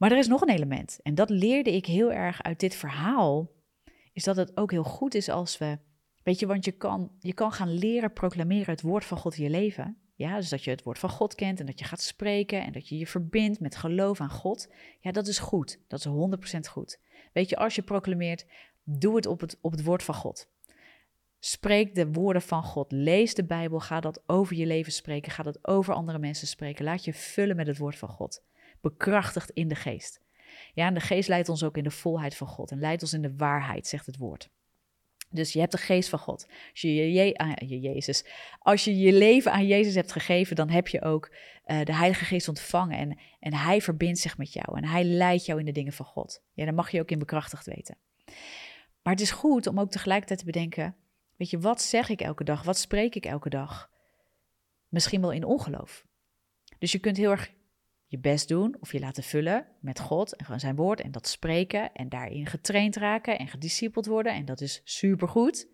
Maar 0.04 0.12
er 0.12 0.18
is 0.18 0.26
nog 0.26 0.40
een 0.40 0.54
element, 0.54 0.99
en 1.02 1.14
dat 1.14 1.30
leerde 1.30 1.75
ik 1.75 1.87
heel 1.87 2.12
erg 2.12 2.42
uit 2.42 2.61
dit 2.61 2.75
verhaal, 2.75 3.50
is 4.12 4.25
dat 4.25 4.37
het 4.37 4.56
ook 4.56 4.70
heel 4.70 4.84
goed 4.84 5.14
is 5.14 5.28
als 5.28 5.58
we 5.58 5.78
Weet 6.23 6.38
je, 6.38 6.46
want 6.46 6.64
je 6.64 6.73
kan, 6.73 7.11
je 7.18 7.32
kan 7.32 7.52
gaan 7.52 7.75
leren 7.75 8.12
proclameren 8.12 8.70
het 8.75 8.82
woord 8.82 9.04
van 9.04 9.18
God 9.18 9.37
in 9.37 9.42
je 9.42 9.50
leven. 9.50 9.96
Ja, 10.14 10.37
dus 10.37 10.49
dat 10.49 10.64
je 10.64 10.70
het 10.70 10.82
woord 10.82 10.99
van 10.99 11.11
God 11.11 11.34
kent 11.34 11.61
en 11.61 11.66
dat 11.66 11.78
je 11.78 11.84
gaat 11.84 12.02
spreken 12.02 12.62
en 12.62 12.73
dat 12.73 12.88
je 12.88 12.99
je 12.99 13.06
verbindt 13.06 13.61
met 13.61 13.76
geloof 13.76 14.20
aan 14.20 14.30
God. 14.30 14.68
Ja, 15.00 15.12
dat 15.12 15.26
is 15.26 15.38
goed. 15.38 15.80
Dat 15.88 15.99
is 15.99 16.06
100% 16.56 16.58
goed. 16.70 17.00
Weet 17.32 17.49
je, 17.49 17.56
als 17.56 17.75
je 17.75 17.82
proclameert, 17.82 18.46
doe 18.82 19.16
het 19.16 19.26
op 19.26 19.40
het, 19.40 19.58
op 19.61 19.70
het 19.70 19.84
woord 19.84 20.02
van 20.02 20.14
God. 20.14 20.49
Spreek 21.38 21.94
de 21.94 22.12
woorden 22.12 22.42
van 22.42 22.62
God. 22.62 22.92
Lees 22.92 23.34
de 23.34 23.44
Bijbel. 23.44 23.80
Ga 23.80 24.00
dat 24.00 24.23
over 24.26 24.56
je 24.56 24.66
leven 24.66 24.92
spreken. 24.92 25.32
Ga 25.32 25.42
dat 25.42 25.68
over 25.68 25.94
andere 25.94 26.18
mensen 26.18 26.46
spreken. 26.46 26.84
Laat 26.84 27.04
je 27.04 27.14
vullen 27.14 27.56
met 27.56 27.66
het 27.66 27.78
woord 27.78 27.96
van 27.96 28.08
God. 28.08 28.42
Bekrachtigd 28.84 29.50
in 29.50 29.68
de 29.68 29.74
geest. 29.74 30.20
Ja, 30.74 30.86
en 30.86 30.94
de 30.94 31.00
geest 31.00 31.28
leidt 31.28 31.48
ons 31.48 31.62
ook 31.62 31.76
in 31.76 31.84
de 31.84 31.90
volheid 31.90 32.36
van 32.36 32.46
God 32.46 32.70
en 32.70 32.78
leidt 32.78 33.02
ons 33.02 33.12
in 33.12 33.22
de 33.22 33.36
waarheid, 33.36 33.86
zegt 33.86 34.06
het 34.06 34.16
woord. 34.16 34.48
Dus 35.30 35.52
je 35.52 35.58
hebt 35.58 35.72
de 35.72 35.78
geest 35.78 36.08
van 36.08 36.18
God. 36.18 36.46
Als 36.70 36.80
je 36.80 37.12
je, 37.12 37.34
ah, 37.34 37.52
je, 37.56 37.80
Jezus, 37.80 38.24
als 38.58 38.84
je 38.84 38.98
je 38.98 39.12
leven 39.12 39.52
aan 39.52 39.66
Jezus 39.66 39.94
hebt 39.94 40.12
gegeven, 40.12 40.56
dan 40.56 40.70
heb 40.70 40.88
je 40.88 41.02
ook 41.02 41.30
uh, 41.66 41.84
de 41.84 41.94
Heilige 41.94 42.24
Geest 42.24 42.48
ontvangen. 42.48 42.98
En, 42.98 43.18
en 43.40 43.54
Hij 43.54 43.80
verbindt 43.80 44.18
zich 44.18 44.38
met 44.38 44.52
jou 44.52 44.76
en 44.76 44.84
Hij 44.84 45.04
leidt 45.04 45.46
jou 45.46 45.58
in 45.58 45.66
de 45.66 45.72
dingen 45.72 45.92
van 45.92 46.06
God. 46.06 46.42
Ja, 46.52 46.64
dan 46.64 46.74
mag 46.74 46.90
je 46.90 47.00
ook 47.00 47.10
in 47.10 47.18
bekrachtigd 47.18 47.66
weten. 47.66 47.96
Maar 49.02 49.12
het 49.12 49.20
is 49.20 49.30
goed 49.30 49.66
om 49.66 49.80
ook 49.80 49.90
tegelijkertijd 49.90 50.38
te 50.38 50.44
bedenken: 50.44 50.96
weet 51.36 51.50
je, 51.50 51.58
wat 51.58 51.82
zeg 51.82 52.08
ik 52.08 52.20
elke 52.20 52.44
dag? 52.44 52.62
Wat 52.62 52.78
spreek 52.78 53.14
ik 53.14 53.26
elke 53.26 53.48
dag? 53.48 53.90
Misschien 54.88 55.20
wel 55.20 55.32
in 55.32 55.44
ongeloof. 55.44 56.04
Dus 56.78 56.92
je 56.92 56.98
kunt 56.98 57.16
heel 57.16 57.30
erg 57.30 57.50
je 58.14 58.21
best 58.21 58.49
doen 58.49 58.76
of 58.80 58.92
je 58.92 59.00
laten 59.00 59.23
vullen 59.23 59.66
met 59.80 60.00
God 60.00 60.37
en 60.37 60.61
zijn 60.61 60.76
woord 60.76 61.00
en 61.00 61.11
dat 61.11 61.28
spreken 61.28 61.92
en 61.92 62.09
daarin 62.09 62.47
getraind 62.47 62.97
raken 62.97 63.38
en 63.38 63.49
gediscipeld 63.49 64.06
worden 64.06 64.35
en 64.35 64.44
dat 64.44 64.61
is 64.61 64.80
supergoed. 64.85 65.68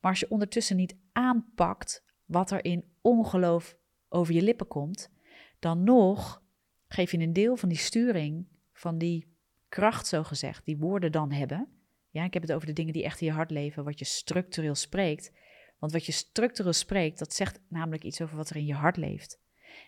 Maar 0.00 0.10
als 0.10 0.20
je 0.20 0.30
ondertussen 0.30 0.76
niet 0.76 0.96
aanpakt 1.12 2.04
wat 2.24 2.50
er 2.50 2.64
in 2.64 2.84
ongeloof 3.00 3.76
over 4.08 4.34
je 4.34 4.42
lippen 4.42 4.66
komt, 4.66 5.10
dan 5.58 5.84
nog 5.84 6.42
geef 6.88 7.10
je 7.10 7.18
een 7.18 7.32
deel 7.32 7.56
van 7.56 7.68
die 7.68 7.78
sturing, 7.78 8.46
van 8.72 8.98
die 8.98 9.36
kracht 9.68 10.06
zo 10.06 10.22
gezegd, 10.24 10.64
die 10.64 10.78
woorden 10.78 11.12
dan 11.12 11.32
hebben. 11.32 11.68
Ja, 12.10 12.24
ik 12.24 12.32
heb 12.32 12.42
het 12.42 12.52
over 12.52 12.66
de 12.66 12.72
dingen 12.72 12.92
die 12.92 13.04
echt 13.04 13.20
in 13.20 13.26
je 13.26 13.32
hart 13.32 13.50
leven, 13.50 13.84
wat 13.84 13.98
je 13.98 14.04
structureel 14.04 14.74
spreekt. 14.74 15.32
Want 15.78 15.92
wat 15.92 16.06
je 16.06 16.12
structureel 16.12 16.72
spreekt, 16.72 17.18
dat 17.18 17.34
zegt 17.34 17.60
namelijk 17.68 18.04
iets 18.04 18.20
over 18.20 18.36
wat 18.36 18.50
er 18.50 18.56
in 18.56 18.66
je 18.66 18.74
hart 18.74 18.96
leeft. 18.96 19.40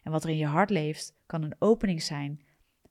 En 0.03 0.13
wat 0.13 0.25
er 0.25 0.31
in 0.31 0.37
je 0.37 0.47
hart 0.47 0.71
leeft, 0.71 1.15
kan 1.27 1.43
een 1.43 1.57
opening 1.59 2.03
zijn 2.03 2.41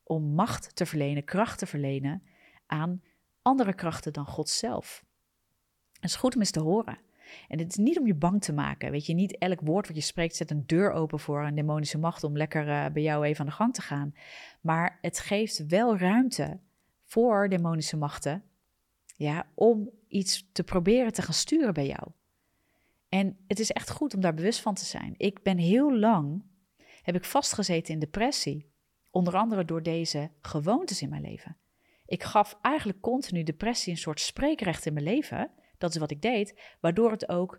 om 0.04 0.24
macht 0.24 0.76
te 0.76 0.86
verlenen, 0.86 1.24
kracht 1.24 1.60
te 1.60 1.66
verlenen 1.66 2.24
aan 2.66 3.02
andere 3.42 3.74
krachten 3.74 4.14
dan 4.14 4.26
God 4.26 4.50
zelf. 4.50 5.04
Het 5.94 6.10
is 6.10 6.16
goed 6.16 6.34
om 6.34 6.40
eens 6.40 6.52
te 6.52 6.60
horen. 6.60 6.98
En 7.48 7.60
het 7.60 7.70
is 7.70 7.76
niet 7.76 8.00
om 8.00 8.08
je 8.08 8.16
bang 8.16 8.42
te 8.42 8.54
maken. 8.54 8.92
Weet 8.92 9.06
je, 9.06 9.14
niet 9.14 9.38
elk 9.38 9.62
woord 9.62 9.88
wat 9.88 9.96
je 9.96 10.02
spreekt 10.02 10.36
zet 10.36 10.52
een 10.52 10.64
deur 10.66 10.92
open 10.92 11.20
voor 11.20 11.44
een 11.44 11.56
demonische 11.56 11.98
macht 11.98 12.24
om 12.24 12.38
lekker 12.38 12.68
uh, 12.68 12.86
bij 12.94 13.02
jou 13.02 13.26
even 13.26 13.40
aan 13.40 13.46
de 13.46 13.52
gang 13.52 13.74
te 13.74 13.82
gaan. 13.82 14.14
Maar 14.62 14.98
het 15.02 15.20
geeft 15.20 15.66
wel 15.68 15.98
ruimte 15.98 16.60
voor 17.04 17.50
demonische 17.50 17.98
machten 17.98 18.44
ja, 19.16 19.48
om 19.54 19.90
iets 20.08 20.50
te 20.52 20.64
proberen 20.64 21.14
te 21.14 21.22
gaan 21.22 21.34
sturen 21.34 21.74
bij 21.74 21.88
jou. 21.88 22.08
En 23.10 23.38
het 23.48 23.60
is 23.60 23.72
echt 23.72 23.90
goed 23.90 24.14
om 24.14 24.22
daar 24.22 24.34
bewust 24.34 24.60
van 24.60 24.74
te 24.74 24.86
zijn. 24.86 25.14
Ik 25.18 25.44
ben 25.44 25.58
heel 25.58 25.98
lang 25.98 26.44
heb 27.14 27.22
ik 27.24 27.30
vastgezeten 27.30 27.94
in 27.94 28.00
depressie. 28.00 28.72
Onder 29.10 29.36
andere 29.36 29.66
door 29.66 29.84
deze 29.84 30.32
gewoontes 30.42 31.02
in 31.02 31.10
mijn 31.10 31.22
leven. 31.22 31.58
Ik 32.06 32.24
gaf 32.24 32.58
eigenlijk 32.62 33.02
continu 33.02 33.44
depressie 33.44 33.92
een 33.92 33.98
soort 33.98 34.20
spreekrecht 34.20 34.86
in 34.86 34.94
mijn 34.94 35.06
leven. 35.06 35.52
Dat 35.78 35.94
is 35.94 35.98
wat 35.98 36.12
ik 36.12 36.22
deed, 36.22 36.62
waardoor 36.80 37.12
het 37.12 37.30
ook 37.30 37.54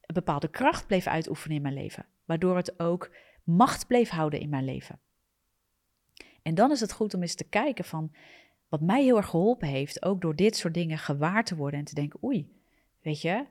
een 0.00 0.14
bepaalde 0.14 0.48
kracht 0.48 0.86
bleef 0.86 1.06
uitoefenen 1.06 1.56
in 1.56 1.62
mijn 1.62 1.74
leven. 1.74 2.06
Waardoor 2.24 2.56
het 2.56 2.80
ook 2.80 3.10
macht 3.44 3.86
bleef 3.86 4.08
houden 4.08 4.40
in 4.40 4.48
mijn 4.48 4.64
leven. 4.64 5.00
En 6.42 6.54
dan 6.54 6.70
is 6.70 6.80
het 6.80 6.92
goed 6.92 7.14
om 7.14 7.22
eens 7.22 7.34
te 7.34 7.48
kijken 7.48 7.84
van 7.84 8.14
wat 8.68 8.80
mij 8.80 9.02
heel 9.02 9.16
erg 9.16 9.28
geholpen 9.28 9.68
heeft, 9.68 10.02
ook 10.02 10.20
door 10.20 10.36
dit 10.36 10.56
soort 10.56 10.74
dingen 10.74 10.98
gewaar 10.98 11.44
te 11.44 11.56
worden 11.56 11.78
en 11.78 11.84
te 11.84 11.94
denken, 11.94 12.24
oei, 12.24 12.52
weet 13.00 13.20
je, 13.20 13.46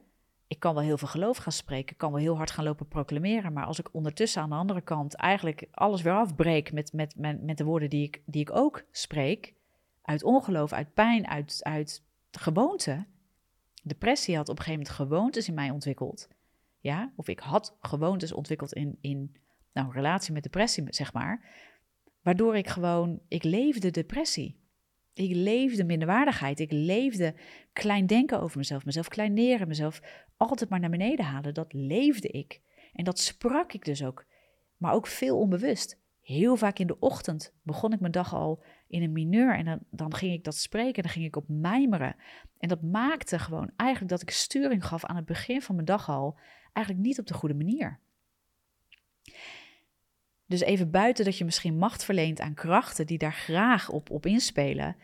ik 0.51 0.59
kan 0.59 0.73
wel 0.73 0.83
heel 0.83 0.97
veel 0.97 1.07
geloof 1.07 1.37
gaan 1.37 1.51
spreken, 1.51 1.95
kan 1.95 2.11
wel 2.11 2.21
heel 2.21 2.37
hard 2.37 2.51
gaan 2.51 2.63
lopen 2.63 2.87
proclameren, 2.87 3.53
maar 3.53 3.65
als 3.65 3.79
ik 3.79 3.93
ondertussen 3.93 4.41
aan 4.41 4.49
de 4.49 4.55
andere 4.55 4.81
kant 4.81 5.15
eigenlijk 5.15 5.67
alles 5.71 6.01
weer 6.01 6.13
afbreek 6.13 6.71
met, 6.71 6.93
met, 6.93 7.15
met, 7.15 7.43
met 7.43 7.57
de 7.57 7.63
woorden 7.63 7.89
die 7.89 8.03
ik, 8.03 8.21
die 8.25 8.41
ik 8.41 8.55
ook 8.55 8.83
spreek, 8.91 9.53
uit 10.01 10.23
ongeloof, 10.23 10.73
uit 10.73 10.93
pijn, 10.93 11.27
uit, 11.27 11.59
uit 11.63 12.03
gewoonte. 12.31 13.05
Depressie 13.83 14.35
had 14.35 14.49
op 14.49 14.57
een 14.57 14.63
gegeven 14.63 14.85
moment 14.85 14.95
gewoontes 14.95 15.47
in 15.47 15.53
mij 15.53 15.69
ontwikkeld. 15.69 16.27
Ja, 16.79 17.11
of 17.15 17.27
ik 17.27 17.39
had 17.39 17.77
gewoontes 17.81 18.33
ontwikkeld 18.33 18.73
in, 18.73 18.97
in 19.01 19.35
nou, 19.73 19.91
relatie 19.91 20.33
met 20.33 20.43
depressie, 20.43 20.83
zeg 20.87 21.13
maar. 21.13 21.45
Waardoor 22.21 22.55
ik 22.55 22.67
gewoon, 22.67 23.19
ik 23.27 23.43
leefde 23.43 23.91
depressie. 23.91 24.60
Ik 25.13 25.35
leefde 25.35 25.83
minderwaardigheid. 25.83 26.59
Ik 26.59 26.71
leefde 26.71 27.35
klein 27.73 28.05
denken 28.05 28.41
over 28.41 28.57
mezelf, 28.57 28.85
mezelf 28.85 29.07
kleineren, 29.07 29.67
mezelf 29.67 30.01
altijd 30.37 30.69
maar 30.69 30.79
naar 30.79 30.89
beneden 30.89 31.25
halen. 31.25 31.53
Dat 31.53 31.73
leefde 31.73 32.27
ik. 32.27 32.61
En 32.93 33.03
dat 33.03 33.19
sprak 33.19 33.73
ik 33.73 33.85
dus 33.85 34.03
ook. 34.03 34.25
Maar 34.77 34.93
ook 34.93 35.07
veel 35.07 35.37
onbewust. 35.37 35.99
Heel 36.21 36.55
vaak 36.55 36.79
in 36.79 36.87
de 36.87 36.99
ochtend 36.99 37.53
begon 37.63 37.93
ik 37.93 37.99
mijn 37.99 38.11
dag 38.11 38.33
al 38.33 38.63
in 38.87 39.03
een 39.03 39.11
mineur. 39.11 39.57
En 39.57 39.65
dan, 39.65 39.79
dan 39.89 40.13
ging 40.13 40.33
ik 40.33 40.43
dat 40.43 40.55
spreken, 40.55 41.03
dan 41.03 41.11
ging 41.11 41.25
ik 41.25 41.35
op 41.35 41.45
mijmeren. 41.47 42.15
En 42.57 42.67
dat 42.67 42.81
maakte 42.81 43.39
gewoon 43.39 43.71
eigenlijk 43.75 44.11
dat 44.11 44.21
ik 44.21 44.29
sturing 44.29 44.85
gaf 44.85 45.05
aan 45.05 45.15
het 45.15 45.25
begin 45.25 45.61
van 45.61 45.75
mijn 45.75 45.87
dag 45.87 46.09
al. 46.09 46.39
Eigenlijk 46.73 47.05
niet 47.05 47.19
op 47.19 47.25
de 47.25 47.33
goede 47.33 47.55
manier. 47.55 47.99
Dus 50.51 50.61
even 50.61 50.91
buiten 50.91 51.25
dat 51.25 51.37
je 51.37 51.45
misschien 51.45 51.77
macht 51.77 52.03
verleent 52.03 52.39
aan 52.39 52.53
krachten 52.53 53.05
die 53.05 53.17
daar 53.17 53.33
graag 53.33 53.89
op, 53.89 54.09
op 54.09 54.25
inspelen, 54.25 54.95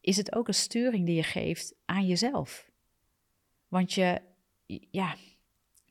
is 0.00 0.16
het 0.16 0.34
ook 0.34 0.48
een 0.48 0.54
sturing 0.54 1.06
die 1.06 1.14
je 1.14 1.22
geeft 1.22 1.74
aan 1.84 2.06
jezelf. 2.06 2.70
Want 3.68 3.92
je, 3.92 4.20
ja, 4.90 5.16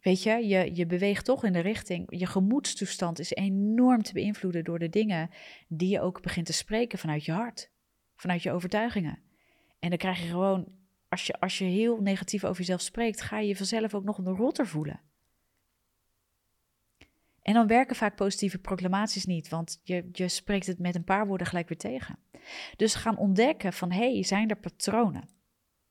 weet 0.02 0.24
je, 0.24 0.48
je, 0.48 0.76
je 0.76 0.86
beweegt 0.86 1.26
toch 1.26 1.44
in 1.44 1.54
de 1.54 1.60
richting, 1.60 2.06
je 2.10 2.26
gemoedstoestand 2.26 3.20
is 3.20 3.32
enorm 3.32 4.04
te 4.04 4.14
beïnvloeden 4.14 4.64
door 4.64 4.80
de 4.80 4.90
dingen 4.90 5.30
die 5.68 5.90
je 5.90 6.02
ook 6.02 6.22
begint 6.22 6.46
te 6.46 6.54
spreken 6.54 7.00
vanuit 7.00 7.26
je 7.26 7.32
hart, 7.32 7.72
vanuit 8.16 8.44
je 8.44 8.52
overtuigingen. 8.52 9.20
En 9.80 9.90
dan 9.90 9.98
krijg 9.98 10.22
je 10.22 10.28
gewoon, 10.28 10.68
als 11.10 11.26
je, 11.26 11.40
als 11.40 11.58
je 11.58 11.66
heel 11.66 12.02
negatief 12.02 12.44
over 12.44 12.58
jezelf 12.58 12.82
spreekt, 12.82 13.22
ga 13.22 13.40
je 13.40 13.48
je 13.48 13.56
vanzelf 13.56 13.94
ook 13.94 14.04
nog 14.04 14.18
een 14.18 14.36
rotter 14.36 14.68
voelen. 14.68 15.02
En 17.44 17.54
dan 17.54 17.68
werken 17.68 17.96
vaak 17.96 18.16
positieve 18.16 18.58
proclamaties 18.58 19.26
niet, 19.26 19.50
want 19.50 19.80
je, 19.84 20.10
je 20.12 20.28
spreekt 20.28 20.68
het 20.68 20.80
met 20.80 20.96
een 20.96 21.04
paar 21.04 21.28
woorden 21.28 21.48
gelijk 21.48 21.68
weer 21.68 21.78
tegen. 21.78 22.20
Dus 22.76 22.96
gaan 22.96 23.18
ontdekken 23.18 23.74
van, 23.74 23.92
hé, 23.92 24.14
hey, 24.14 24.24
zijn 24.24 24.50
er 24.50 24.58
patronen 24.58 25.30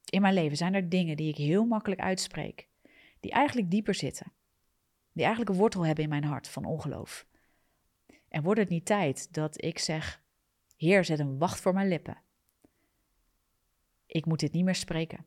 in 0.05 0.21
mijn 0.21 0.35
leven? 0.35 0.57
Zijn 0.57 0.75
er 0.75 0.89
dingen 0.89 1.17
die 1.17 1.29
ik 1.29 1.37
heel 1.37 1.65
makkelijk 1.65 2.01
uitspreek, 2.01 2.69
die 3.21 3.31
eigenlijk 3.31 3.71
dieper 3.71 3.95
zitten? 3.95 4.33
Die 5.13 5.25
eigenlijk 5.25 5.55
een 5.55 5.61
wortel 5.61 5.87
hebben 5.87 6.05
in 6.05 6.11
mijn 6.11 6.25
hart 6.25 6.49
van 6.49 6.65
ongeloof? 6.65 7.27
En 8.29 8.43
wordt 8.43 8.61
het 8.61 8.69
niet 8.69 8.85
tijd 8.87 9.33
dat 9.33 9.65
ik 9.65 9.79
zeg, 9.79 10.23
Heer, 10.77 11.05
zet 11.05 11.19
een 11.19 11.39
wacht 11.39 11.61
voor 11.61 11.73
mijn 11.73 11.89
lippen. 11.89 12.23
ik 14.07 14.27
moet 14.27 14.41
dit 14.41 14.53
niet 14.53 14.65
meer 14.65 14.75
spreken. 14.75 15.25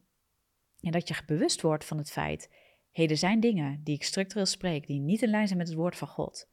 En 0.82 0.92
dat 0.92 1.08
je 1.08 1.22
bewust 1.26 1.62
wordt 1.62 1.86
van 1.86 1.98
het 1.98 2.12
feit, 2.12 2.50
er 3.04 3.18
zijn 3.18 3.40
dingen 3.40 3.82
die 3.84 3.96
ik 3.96 4.04
structureel 4.04 4.46
spreek, 4.46 4.88
die 4.88 5.00
niet 5.00 5.22
in 5.22 5.30
lijn 5.30 5.48
zijn 5.48 5.60
met 5.60 5.68
het 5.68 5.78
woord 5.78 5.96
van 5.96 6.08
God. 6.08 6.48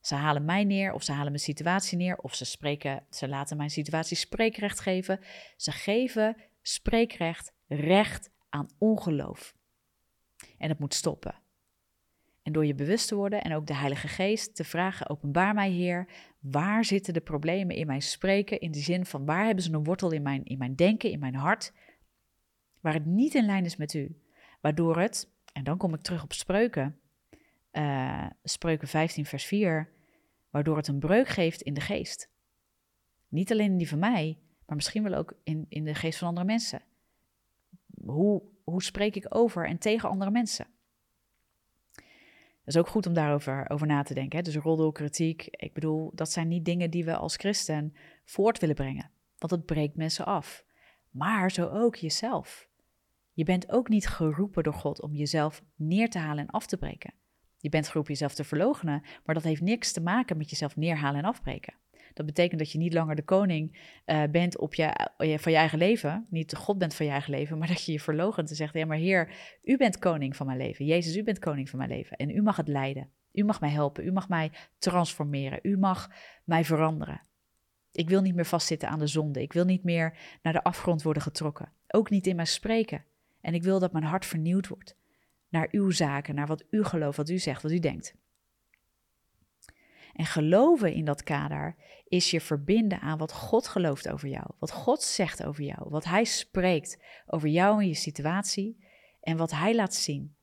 Ze 0.00 0.14
halen 0.14 0.44
mij 0.44 0.64
neer 0.64 0.92
of 0.92 1.02
ze 1.02 1.12
halen 1.12 1.30
mijn 1.32 1.42
situatie 1.42 1.98
neer 1.98 2.16
of 2.16 2.34
ze, 2.34 2.44
spreken, 2.44 3.06
ze 3.10 3.28
laten 3.28 3.56
mijn 3.56 3.70
situatie 3.70 4.16
spreekrecht 4.16 4.80
geven. 4.80 5.20
Ze 5.56 5.72
geven 5.72 6.36
spreekrecht 6.62 7.52
recht 7.66 8.30
aan 8.48 8.68
ongeloof. 8.78 9.56
En 10.58 10.68
dat 10.68 10.78
moet 10.78 10.94
stoppen. 10.94 11.34
En 12.42 12.52
door 12.52 12.66
je 12.66 12.74
bewust 12.74 13.08
te 13.08 13.14
worden 13.14 13.42
en 13.42 13.54
ook 13.54 13.66
de 13.66 13.74
Heilige 13.74 14.08
Geest 14.08 14.54
te 14.54 14.64
vragen: 14.64 15.08
Openbaar 15.08 15.54
mij, 15.54 15.70
Heer, 15.70 16.08
waar 16.40 16.84
zitten 16.84 17.14
de 17.14 17.20
problemen 17.20 17.76
in 17.76 17.86
mijn 17.86 18.02
spreken? 18.02 18.60
In 18.60 18.70
de 18.70 18.78
zin 18.78 19.06
van 19.06 19.24
waar 19.24 19.44
hebben 19.44 19.64
ze 19.64 19.72
een 19.72 19.84
wortel 19.84 20.10
in 20.10 20.22
mijn, 20.22 20.44
in 20.44 20.58
mijn 20.58 20.74
denken, 20.74 21.10
in 21.10 21.18
mijn 21.18 21.34
hart, 21.34 21.72
waar 22.80 22.94
het 22.94 23.06
niet 23.06 23.34
in 23.34 23.44
lijn 23.44 23.64
is 23.64 23.76
met 23.76 23.94
u. 23.94 24.22
Waardoor 24.60 24.98
het, 24.98 25.28
en 25.58 25.64
dan 25.64 25.76
kom 25.76 25.94
ik 25.94 26.00
terug 26.00 26.22
op 26.22 26.32
spreuken, 26.32 27.00
uh, 27.72 28.26
spreuken 28.42 28.88
15, 28.88 29.26
vers 29.26 29.44
4, 29.44 29.92
waardoor 30.50 30.76
het 30.76 30.88
een 30.88 30.98
breuk 30.98 31.28
geeft 31.28 31.60
in 31.60 31.74
de 31.74 31.80
geest. 31.80 32.30
Niet 33.28 33.52
alleen 33.52 33.70
in 33.70 33.78
die 33.78 33.88
van 33.88 33.98
mij, 33.98 34.38
maar 34.66 34.76
misschien 34.76 35.02
wel 35.02 35.14
ook 35.14 35.32
in, 35.42 35.66
in 35.68 35.84
de 35.84 35.94
geest 35.94 36.18
van 36.18 36.28
andere 36.28 36.46
mensen. 36.46 36.82
Hoe, 38.04 38.42
hoe 38.64 38.82
spreek 38.82 39.16
ik 39.16 39.26
over 39.28 39.66
en 39.66 39.78
tegen 39.78 40.08
andere 40.08 40.30
mensen? 40.30 40.66
Dat 41.94 42.76
is 42.76 42.76
ook 42.76 42.88
goed 42.88 43.06
om 43.06 43.12
daarover 43.12 43.70
over 43.70 43.86
na 43.86 44.02
te 44.02 44.14
denken. 44.14 44.38
Hè? 44.38 44.44
Dus 44.44 44.56
roddel, 44.56 44.92
kritiek. 44.92 45.46
Ik 45.46 45.72
bedoel, 45.72 46.10
dat 46.14 46.30
zijn 46.30 46.48
niet 46.48 46.64
dingen 46.64 46.90
die 46.90 47.04
we 47.04 47.16
als 47.16 47.36
christen 47.36 47.94
voort 48.24 48.58
willen 48.58 48.74
brengen. 48.74 49.10
Want 49.38 49.52
het 49.52 49.66
breekt 49.66 49.96
mensen 49.96 50.24
af. 50.24 50.64
Maar 51.10 51.50
zo 51.50 51.68
ook 51.68 51.96
jezelf. 51.96 52.67
Je 53.38 53.44
bent 53.44 53.72
ook 53.72 53.88
niet 53.88 54.08
geroepen 54.08 54.62
door 54.62 54.74
God 54.74 55.02
om 55.02 55.14
jezelf 55.14 55.62
neer 55.76 56.10
te 56.10 56.18
halen 56.18 56.44
en 56.44 56.50
af 56.50 56.66
te 56.66 56.76
breken. 56.76 57.14
Je 57.58 57.68
bent 57.68 57.86
geroepen 57.86 58.12
jezelf 58.12 58.34
te 58.34 58.44
verloochenen, 58.44 59.02
maar 59.24 59.34
dat 59.34 59.44
heeft 59.44 59.60
niks 59.60 59.92
te 59.92 60.00
maken 60.00 60.36
met 60.36 60.50
jezelf 60.50 60.76
neerhalen 60.76 61.20
en 61.20 61.28
afbreken. 61.28 61.74
Dat 62.14 62.26
betekent 62.26 62.58
dat 62.58 62.72
je 62.72 62.78
niet 62.78 62.92
langer 62.92 63.16
de 63.16 63.24
koning 63.24 63.78
uh, 64.06 64.22
bent 64.30 64.58
op 64.58 64.74
je, 64.74 65.08
uh, 65.18 65.38
van 65.38 65.52
je 65.52 65.58
eigen 65.58 65.78
leven. 65.78 66.26
Niet 66.30 66.50
de 66.50 66.56
God 66.56 66.78
bent 66.78 66.94
van 66.94 67.06
je 67.06 67.12
eigen 67.12 67.30
leven, 67.30 67.58
maar 67.58 67.68
dat 67.68 67.84
je 67.84 67.92
je 67.92 68.00
verloochent 68.00 68.50
en 68.50 68.56
zegt: 68.56 68.74
Ja, 68.74 68.86
maar 68.86 68.96
Heer, 68.96 69.32
u 69.62 69.76
bent 69.76 69.98
koning 69.98 70.36
van 70.36 70.46
mijn 70.46 70.58
leven. 70.58 70.84
Jezus, 70.84 71.16
u 71.16 71.22
bent 71.22 71.38
koning 71.38 71.70
van 71.70 71.78
mijn 71.78 71.90
leven. 71.90 72.16
En 72.16 72.30
u 72.30 72.42
mag 72.42 72.56
het 72.56 72.68
leiden. 72.68 73.10
U 73.32 73.44
mag 73.44 73.60
mij 73.60 73.70
helpen. 73.70 74.06
U 74.06 74.12
mag 74.12 74.28
mij 74.28 74.50
transformeren. 74.78 75.58
U 75.62 75.78
mag 75.78 76.10
mij 76.44 76.64
veranderen. 76.64 77.20
Ik 77.92 78.08
wil 78.08 78.22
niet 78.22 78.34
meer 78.34 78.46
vastzitten 78.46 78.88
aan 78.88 78.98
de 78.98 79.06
zonde. 79.06 79.42
Ik 79.42 79.52
wil 79.52 79.64
niet 79.64 79.84
meer 79.84 80.16
naar 80.42 80.52
de 80.52 80.62
afgrond 80.62 81.02
worden 81.02 81.22
getrokken. 81.22 81.72
Ook 81.88 82.10
niet 82.10 82.26
in 82.26 82.36
mijn 82.36 82.46
spreken. 82.46 83.04
En 83.40 83.54
ik 83.54 83.62
wil 83.62 83.78
dat 83.78 83.92
mijn 83.92 84.04
hart 84.04 84.26
vernieuwd 84.26 84.68
wordt. 84.68 84.96
Naar 85.48 85.68
uw 85.70 85.90
zaken, 85.90 86.34
naar 86.34 86.46
wat 86.46 86.64
u 86.70 86.84
gelooft, 86.84 87.16
wat 87.16 87.28
u 87.28 87.38
zegt, 87.38 87.62
wat 87.62 87.72
u 87.72 87.78
denkt. 87.78 88.14
En 90.14 90.26
geloven 90.26 90.92
in 90.92 91.04
dat 91.04 91.22
kader 91.22 91.76
is 92.04 92.30
je 92.30 92.40
verbinden 92.40 93.00
aan 93.00 93.18
wat 93.18 93.32
God 93.32 93.68
gelooft 93.68 94.08
over 94.08 94.28
jou, 94.28 94.46
wat 94.58 94.72
God 94.72 95.02
zegt 95.02 95.44
over 95.44 95.64
jou, 95.64 95.88
wat 95.90 96.04
Hij 96.04 96.24
spreekt 96.24 97.02
over 97.26 97.48
jou 97.48 97.80
en 97.80 97.88
je 97.88 97.94
situatie 97.94 98.84
en 99.20 99.36
wat 99.36 99.50
Hij 99.50 99.74
laat 99.74 99.94
zien. 99.94 100.36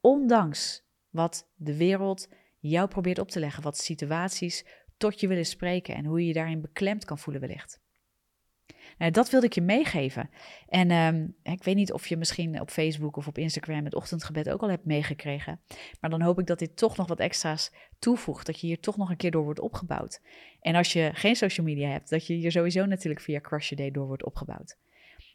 Ondanks 0.00 0.84
wat 1.10 1.50
de 1.54 1.76
wereld 1.76 2.28
jou 2.58 2.88
probeert 2.88 3.18
op 3.18 3.28
te 3.28 3.40
leggen, 3.40 3.62
wat 3.62 3.78
situaties 3.78 4.66
tot 4.96 5.20
je 5.20 5.28
willen 5.28 5.46
spreken 5.46 5.94
en 5.94 6.04
hoe 6.04 6.20
je 6.20 6.26
je 6.26 6.32
daarin 6.32 6.60
beklemd 6.60 7.04
kan 7.04 7.18
voelen 7.18 7.42
wellicht. 7.42 7.80
Nou, 8.98 9.10
dat 9.10 9.30
wilde 9.30 9.46
ik 9.46 9.52
je 9.52 9.62
meegeven. 9.62 10.30
En 10.68 10.90
ehm, 10.90 11.26
ik 11.42 11.64
weet 11.64 11.74
niet 11.74 11.92
of 11.92 12.06
je 12.06 12.16
misschien 12.16 12.60
op 12.60 12.70
Facebook 12.70 13.16
of 13.16 13.26
op 13.26 13.38
Instagram 13.38 13.84
het 13.84 13.94
ochtendgebed 13.94 14.50
ook 14.50 14.62
al 14.62 14.70
hebt 14.70 14.84
meegekregen. 14.84 15.60
Maar 16.00 16.10
dan 16.10 16.22
hoop 16.22 16.38
ik 16.38 16.46
dat 16.46 16.58
dit 16.58 16.76
toch 16.76 16.96
nog 16.96 17.08
wat 17.08 17.20
extra's 17.20 17.72
toevoegt. 17.98 18.46
Dat 18.46 18.60
je 18.60 18.66
hier 18.66 18.80
toch 18.80 18.96
nog 18.96 19.10
een 19.10 19.16
keer 19.16 19.30
door 19.30 19.44
wordt 19.44 19.60
opgebouwd. 19.60 20.20
En 20.60 20.74
als 20.74 20.92
je 20.92 21.10
geen 21.12 21.36
social 21.36 21.66
media 21.66 21.88
hebt, 21.88 22.10
dat 22.10 22.26
je 22.26 22.34
hier 22.34 22.50
sowieso 22.50 22.84
natuurlijk 22.84 23.20
via 23.20 23.40
Crush 23.40 23.68
Your 23.68 23.82
Day 23.82 23.92
door 23.92 24.06
wordt 24.06 24.24
opgebouwd. 24.24 24.76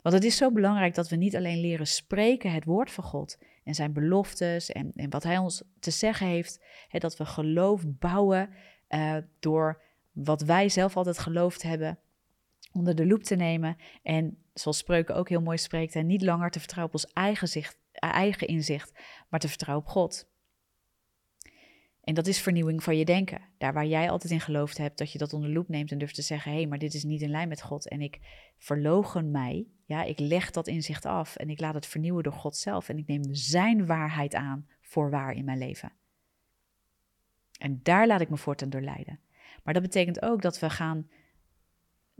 Want 0.01 0.15
het 0.15 0.23
is 0.23 0.37
zo 0.37 0.51
belangrijk 0.51 0.95
dat 0.95 1.09
we 1.09 1.15
niet 1.15 1.35
alleen 1.35 1.59
leren 1.59 1.87
spreken 1.87 2.51
het 2.51 2.65
woord 2.65 2.91
van 2.91 3.03
God 3.03 3.37
en 3.63 3.75
zijn 3.75 3.93
beloftes 3.93 4.71
en, 4.71 4.91
en 4.95 5.09
wat 5.09 5.23
hij 5.23 5.37
ons 5.37 5.63
te 5.79 5.91
zeggen 5.91 6.27
heeft. 6.27 6.63
Hè, 6.87 6.99
dat 6.99 7.17
we 7.17 7.25
geloof 7.25 7.83
bouwen 7.87 8.49
uh, 8.89 9.17
door 9.39 9.81
wat 10.11 10.41
wij 10.41 10.69
zelf 10.69 10.97
altijd 10.97 11.19
geloofd 11.19 11.61
hebben 11.61 11.99
onder 12.71 12.95
de 12.95 13.05
loep 13.05 13.23
te 13.23 13.35
nemen. 13.35 13.77
En 14.03 14.37
zoals 14.53 14.77
Spreuken 14.77 15.15
ook 15.15 15.29
heel 15.29 15.41
mooi 15.41 15.57
spreekt, 15.57 15.95
en 15.95 16.05
niet 16.05 16.21
langer 16.21 16.51
te 16.51 16.59
vertrouwen 16.59 16.95
op 16.95 17.01
ons 17.01 17.13
eigen, 17.13 17.47
zicht, 17.47 17.77
eigen 17.91 18.47
inzicht, 18.47 18.91
maar 19.29 19.39
te 19.39 19.47
vertrouwen 19.47 19.85
op 19.85 19.91
God. 19.91 20.27
En 22.09 22.15
dat 22.15 22.27
is 22.27 22.41
vernieuwing 22.41 22.83
van 22.83 22.97
je 22.97 23.05
denken. 23.05 23.41
Daar 23.57 23.73
waar 23.73 23.85
jij 23.85 24.09
altijd 24.09 24.33
in 24.33 24.39
geloofd 24.39 24.77
hebt, 24.77 24.97
dat 24.97 25.11
je 25.11 25.17
dat 25.17 25.33
onder 25.33 25.49
de 25.49 25.55
loep 25.55 25.67
neemt 25.67 25.91
en 25.91 25.97
durft 25.97 26.15
te 26.15 26.21
zeggen: 26.21 26.51
hé, 26.51 26.57
hey, 26.57 26.67
maar 26.67 26.77
dit 26.77 26.93
is 26.93 27.03
niet 27.03 27.21
in 27.21 27.29
lijn 27.29 27.49
met 27.49 27.61
God. 27.61 27.87
En 27.87 28.01
ik 28.01 28.19
verlogen 28.57 29.31
mij. 29.31 29.67
Ja, 29.85 30.03
ik 30.03 30.19
leg 30.19 30.51
dat 30.51 30.67
inzicht 30.67 31.05
af 31.05 31.35
en 31.35 31.49
ik 31.49 31.59
laat 31.59 31.73
het 31.73 31.85
vernieuwen 31.85 32.23
door 32.23 32.33
God 32.33 32.57
zelf. 32.57 32.89
En 32.89 32.97
ik 32.97 33.07
neem 33.07 33.23
zijn 33.31 33.85
waarheid 33.85 34.35
aan 34.35 34.67
voor 34.81 35.09
waar 35.09 35.31
in 35.31 35.45
mijn 35.45 35.57
leven. 35.57 35.91
En 37.59 37.79
daar 37.83 38.07
laat 38.07 38.21
ik 38.21 38.29
me 38.29 38.37
voortaan 38.37 38.69
door 38.69 38.81
leiden. 38.81 39.19
Maar 39.63 39.73
dat 39.73 39.83
betekent 39.83 40.21
ook 40.21 40.41
dat 40.41 40.59
we 40.59 40.69
gaan 40.69 41.09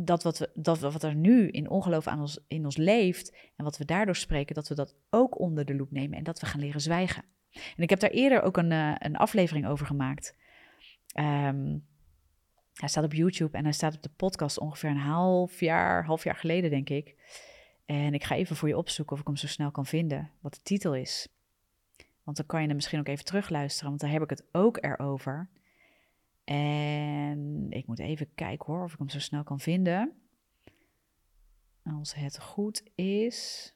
dat 0.02 0.24
wat, 0.24 0.38
we, 0.38 0.50
dat 0.54 0.80
wat 0.80 1.04
er 1.04 1.16
nu 1.16 1.48
in 1.48 1.70
ongeloof 1.70 2.08
aan 2.08 2.20
ons, 2.20 2.40
in 2.48 2.66
ons 2.66 2.78
leeft 2.78 3.36
en 3.56 3.64
wat 3.64 3.78
we 3.78 3.86
daardoor 3.86 4.16
spreken, 4.16 4.56
dat 4.56 4.68
we 4.68 4.76
dat 4.76 4.96
ook 5.10 5.40
onder 5.40 5.66
de 5.66 5.76
loep 5.76 5.92
nemen 5.92 6.18
en 6.18 6.24
dat 6.24 6.40
we 6.40 6.46
gaan 6.46 6.60
leren 6.60 6.82
zwijgen. 6.82 7.24
En 7.52 7.84
ik 7.84 7.90
heb 7.90 8.00
daar 8.00 8.10
eerder 8.10 8.42
ook 8.42 8.58
een, 8.58 8.72
uh, 8.72 8.96
een 8.98 9.16
aflevering 9.16 9.68
over 9.68 9.86
gemaakt. 9.86 10.36
Um, 11.20 11.88
hij 12.74 12.90
staat 12.90 13.04
op 13.04 13.14
YouTube 13.14 13.58
en 13.58 13.64
hij 13.64 13.74
staat 13.74 13.96
op 13.96 14.04
de 14.04 14.12
podcast 14.16 14.60
ongeveer 14.60 14.90
een 14.90 14.98
half 14.98 15.60
jaar, 15.60 16.06
half 16.06 16.24
jaar 16.24 16.36
geleden, 16.36 16.70
denk 16.70 16.90
ik. 16.90 17.16
En 17.86 18.14
ik 18.14 18.24
ga 18.24 18.36
even 18.36 18.56
voor 18.56 18.68
je 18.68 18.78
opzoeken 18.78 19.14
of 19.14 19.22
ik 19.22 19.28
hem 19.28 19.36
zo 19.36 19.48
snel 19.48 19.72
kan 19.72 19.86
vinden, 19.86 20.30
wat 20.42 20.54
de 20.54 20.62
titel 20.64 20.96
is. 20.96 21.28
Want 22.24 22.38
dan 22.38 22.46
kan 22.46 22.62
je 22.62 22.68
hem 22.68 22.76
misschien 22.76 23.00
ook 23.00 23.08
even 23.08 23.26
terugluisteren, 23.26 23.90
want 23.90 24.02
daar 24.02 24.12
heb 24.12 24.22
ik 24.22 24.30
het 24.30 24.44
ook 24.52 24.78
erover. 24.84 25.50
En 26.50 27.68
ik 27.70 27.88
moet 27.88 28.00
even 28.00 28.34
kijken 28.36 28.74
hoor, 28.74 28.84
of 28.84 28.94
ik 28.94 29.00
hem 29.00 29.10
zo 29.10 29.20
snel 29.20 29.44
kan 29.44 29.60
vinden. 29.60 30.14
Als 31.84 32.14
het 32.14 32.40
goed 32.40 32.84
is. 32.96 33.74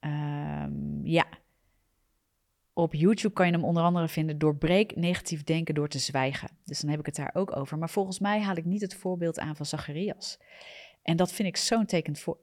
Um, 0.00 1.06
ja. 1.06 1.26
Op 2.72 2.94
YouTube 2.94 3.34
kan 3.34 3.46
je 3.46 3.52
hem 3.52 3.64
onder 3.64 3.82
andere 3.82 4.08
vinden. 4.08 4.38
Doorbreek 4.38 4.96
negatief 4.96 5.44
denken 5.44 5.74
door 5.74 5.88
te 5.88 5.98
zwijgen. 5.98 6.50
Dus 6.64 6.80
dan 6.80 6.90
heb 6.90 7.00
ik 7.00 7.06
het 7.06 7.16
daar 7.16 7.34
ook 7.34 7.56
over. 7.56 7.78
Maar 7.78 7.90
volgens 7.90 8.18
mij 8.18 8.40
haal 8.40 8.56
ik 8.56 8.64
niet 8.64 8.80
het 8.80 8.94
voorbeeld 8.94 9.38
aan 9.38 9.56
van 9.56 9.66
Zacharias. 9.66 10.38
En 11.02 11.16
dat 11.16 11.32
vind 11.32 11.48
ik 11.48 11.56
zo'n 11.56 11.86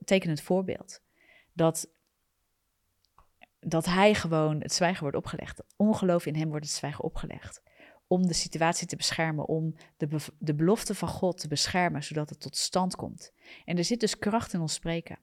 tekenend 0.04 0.42
voorbeeld. 0.42 1.02
Dat 1.54 1.90
dat 3.70 3.86
hij 3.86 4.14
gewoon 4.14 4.62
het 4.62 4.74
zwijgen 4.74 5.02
wordt 5.02 5.18
opgelegd. 5.18 5.64
Ongeloof 5.76 6.26
in 6.26 6.36
hem 6.36 6.50
wordt 6.50 6.66
het 6.66 6.76
zwijgen 6.76 7.04
opgelegd. 7.04 7.62
Om 8.08 8.28
de 8.28 8.34
situatie 8.34 8.88
te 8.88 8.96
beschermen, 8.96 9.48
om 9.48 9.76
de, 9.98 10.08
de 10.40 10.56
belofte 10.56 10.96
van 10.96 11.08
God 11.08 11.38
te 11.38 11.48
beschermen, 11.48 12.04
zodat 12.04 12.30
het 12.30 12.40
tot 12.40 12.58
stand 12.58 12.96
komt. 12.96 13.32
En 13.66 13.78
er 13.78 13.84
zit 13.84 14.00
dus 14.00 14.20
kracht 14.20 14.54
in 14.54 14.62
ons 14.62 14.74
spreken. 14.74 15.20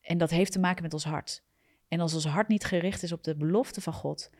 En 0.00 0.18
dat 0.18 0.30
heeft 0.30 0.52
te 0.52 0.58
maken 0.58 0.82
met 0.82 0.92
ons 0.92 1.04
hart. 1.04 1.42
En 1.88 2.00
als 2.00 2.14
ons 2.14 2.26
hart 2.26 2.48
niet 2.48 2.64
gericht 2.64 3.02
is 3.02 3.12
op 3.12 3.24
de 3.24 3.36
belofte 3.36 3.80
van 3.80 3.92
God, 3.92 4.30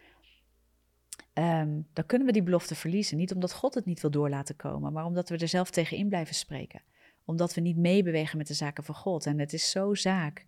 um, 1.34 1.86
dan 1.92 2.06
kunnen 2.06 2.26
we 2.26 2.32
die 2.32 2.42
belofte 2.42 2.74
verliezen. 2.74 3.16
Niet 3.16 3.34
omdat 3.34 3.52
God 3.52 3.74
het 3.74 3.84
niet 3.84 4.00
wil 4.00 4.10
door 4.10 4.28
laten 4.28 4.56
komen, 4.56 4.92
maar 4.92 5.04
omdat 5.04 5.28
we 5.28 5.36
er 5.36 5.48
zelf 5.48 5.70
tegenin 5.70 6.08
blijven 6.08 6.34
spreken. 6.34 6.82
Omdat 7.24 7.54
we 7.54 7.60
niet 7.60 7.76
meebewegen 7.76 8.38
met 8.38 8.46
de 8.46 8.54
zaken 8.54 8.84
van 8.84 8.94
God. 8.94 9.26
En 9.26 9.38
het 9.38 9.52
is 9.52 9.70
zo 9.70 9.94
zaak 9.94 10.46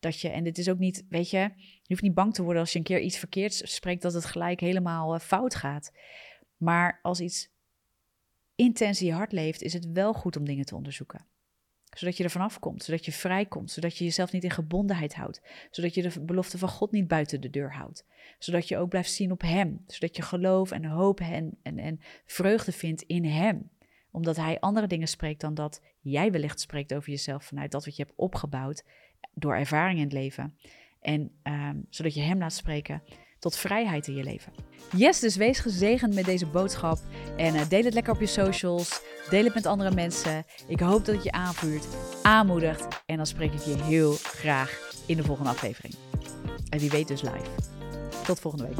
dat 0.00 0.20
je, 0.20 0.28
en 0.28 0.44
dit 0.44 0.58
is 0.58 0.68
ook 0.68 0.78
niet, 0.78 1.04
weet 1.08 1.30
je, 1.30 1.38
je 1.56 1.84
hoeft 1.86 2.02
niet 2.02 2.14
bang 2.14 2.34
te 2.34 2.42
worden 2.42 2.62
als 2.62 2.72
je 2.72 2.78
een 2.78 2.84
keer 2.84 3.00
iets 3.00 3.18
verkeerds 3.18 3.74
spreekt, 3.74 4.02
dat 4.02 4.12
het 4.12 4.24
gelijk 4.24 4.60
helemaal 4.60 5.14
uh, 5.14 5.20
fout 5.20 5.54
gaat. 5.54 5.92
Maar 6.56 6.98
als 7.02 7.20
iets 7.20 7.50
intens 8.54 9.00
in 9.00 9.06
je 9.06 9.12
hart 9.12 9.32
leeft, 9.32 9.62
is 9.62 9.72
het 9.72 9.92
wel 9.92 10.12
goed 10.12 10.36
om 10.36 10.44
dingen 10.44 10.64
te 10.64 10.76
onderzoeken. 10.76 11.26
Zodat 11.96 12.16
je 12.16 12.24
er 12.24 12.30
vanaf 12.30 12.58
komt, 12.58 12.82
zodat 12.82 13.04
je 13.04 13.12
vrijkomt, 13.12 13.70
zodat 13.70 13.96
je 13.96 14.04
jezelf 14.04 14.32
niet 14.32 14.44
in 14.44 14.50
gebondenheid 14.50 15.14
houdt. 15.14 15.42
Zodat 15.70 15.94
je 15.94 16.02
de 16.02 16.20
belofte 16.20 16.58
van 16.58 16.68
God 16.68 16.92
niet 16.92 17.08
buiten 17.08 17.40
de 17.40 17.50
deur 17.50 17.72
houdt. 17.72 18.04
Zodat 18.38 18.68
je 18.68 18.76
ook 18.76 18.88
blijft 18.88 19.12
zien 19.12 19.32
op 19.32 19.40
Hem. 19.40 19.84
Zodat 19.86 20.16
je 20.16 20.22
geloof 20.22 20.70
en 20.70 20.84
hoop 20.84 21.20
en, 21.20 21.58
en, 21.62 21.78
en 21.78 22.00
vreugde 22.26 22.72
vindt 22.72 23.02
in 23.02 23.24
Hem 23.24 23.70
omdat 24.10 24.36
hij 24.36 24.60
andere 24.60 24.86
dingen 24.86 25.08
spreekt 25.08 25.40
dan 25.40 25.54
dat 25.54 25.82
jij 26.00 26.30
wellicht 26.30 26.60
spreekt 26.60 26.94
over 26.94 27.10
jezelf 27.10 27.44
vanuit 27.44 27.70
dat 27.70 27.84
wat 27.84 27.96
je 27.96 28.02
hebt 28.02 28.16
opgebouwd 28.16 28.84
door 29.34 29.54
ervaring 29.54 29.98
in 29.98 30.04
het 30.04 30.12
leven. 30.12 30.58
En 31.00 31.30
um, 31.42 31.86
zodat 31.90 32.14
je 32.14 32.20
hem 32.20 32.38
laat 32.38 32.52
spreken 32.52 33.02
tot 33.38 33.56
vrijheid 33.56 34.06
in 34.06 34.14
je 34.14 34.24
leven. 34.24 34.52
Yes, 34.96 35.20
dus 35.20 35.36
wees 35.36 35.58
gezegend 35.58 36.14
met 36.14 36.24
deze 36.24 36.46
boodschap 36.46 36.98
en 37.36 37.54
uh, 37.54 37.68
deel 37.68 37.84
het 37.84 37.94
lekker 37.94 38.12
op 38.12 38.20
je 38.20 38.26
socials. 38.26 39.02
Deel 39.30 39.44
het 39.44 39.54
met 39.54 39.66
andere 39.66 39.94
mensen. 39.94 40.44
Ik 40.68 40.80
hoop 40.80 41.04
dat 41.04 41.14
het 41.14 41.24
je 41.24 41.32
aanvuurt, 41.32 41.86
aanmoedigt 42.22 43.02
en 43.06 43.16
dan 43.16 43.26
spreek 43.26 43.52
ik 43.52 43.60
je 43.60 43.82
heel 43.82 44.12
graag 44.12 44.92
in 45.06 45.16
de 45.16 45.24
volgende 45.24 45.50
aflevering. 45.50 45.94
En 46.68 46.78
wie 46.78 46.90
weet 46.90 47.08
dus 47.08 47.22
live. 47.22 47.50
Tot 48.24 48.40
volgende 48.40 48.68
week. 48.68 48.76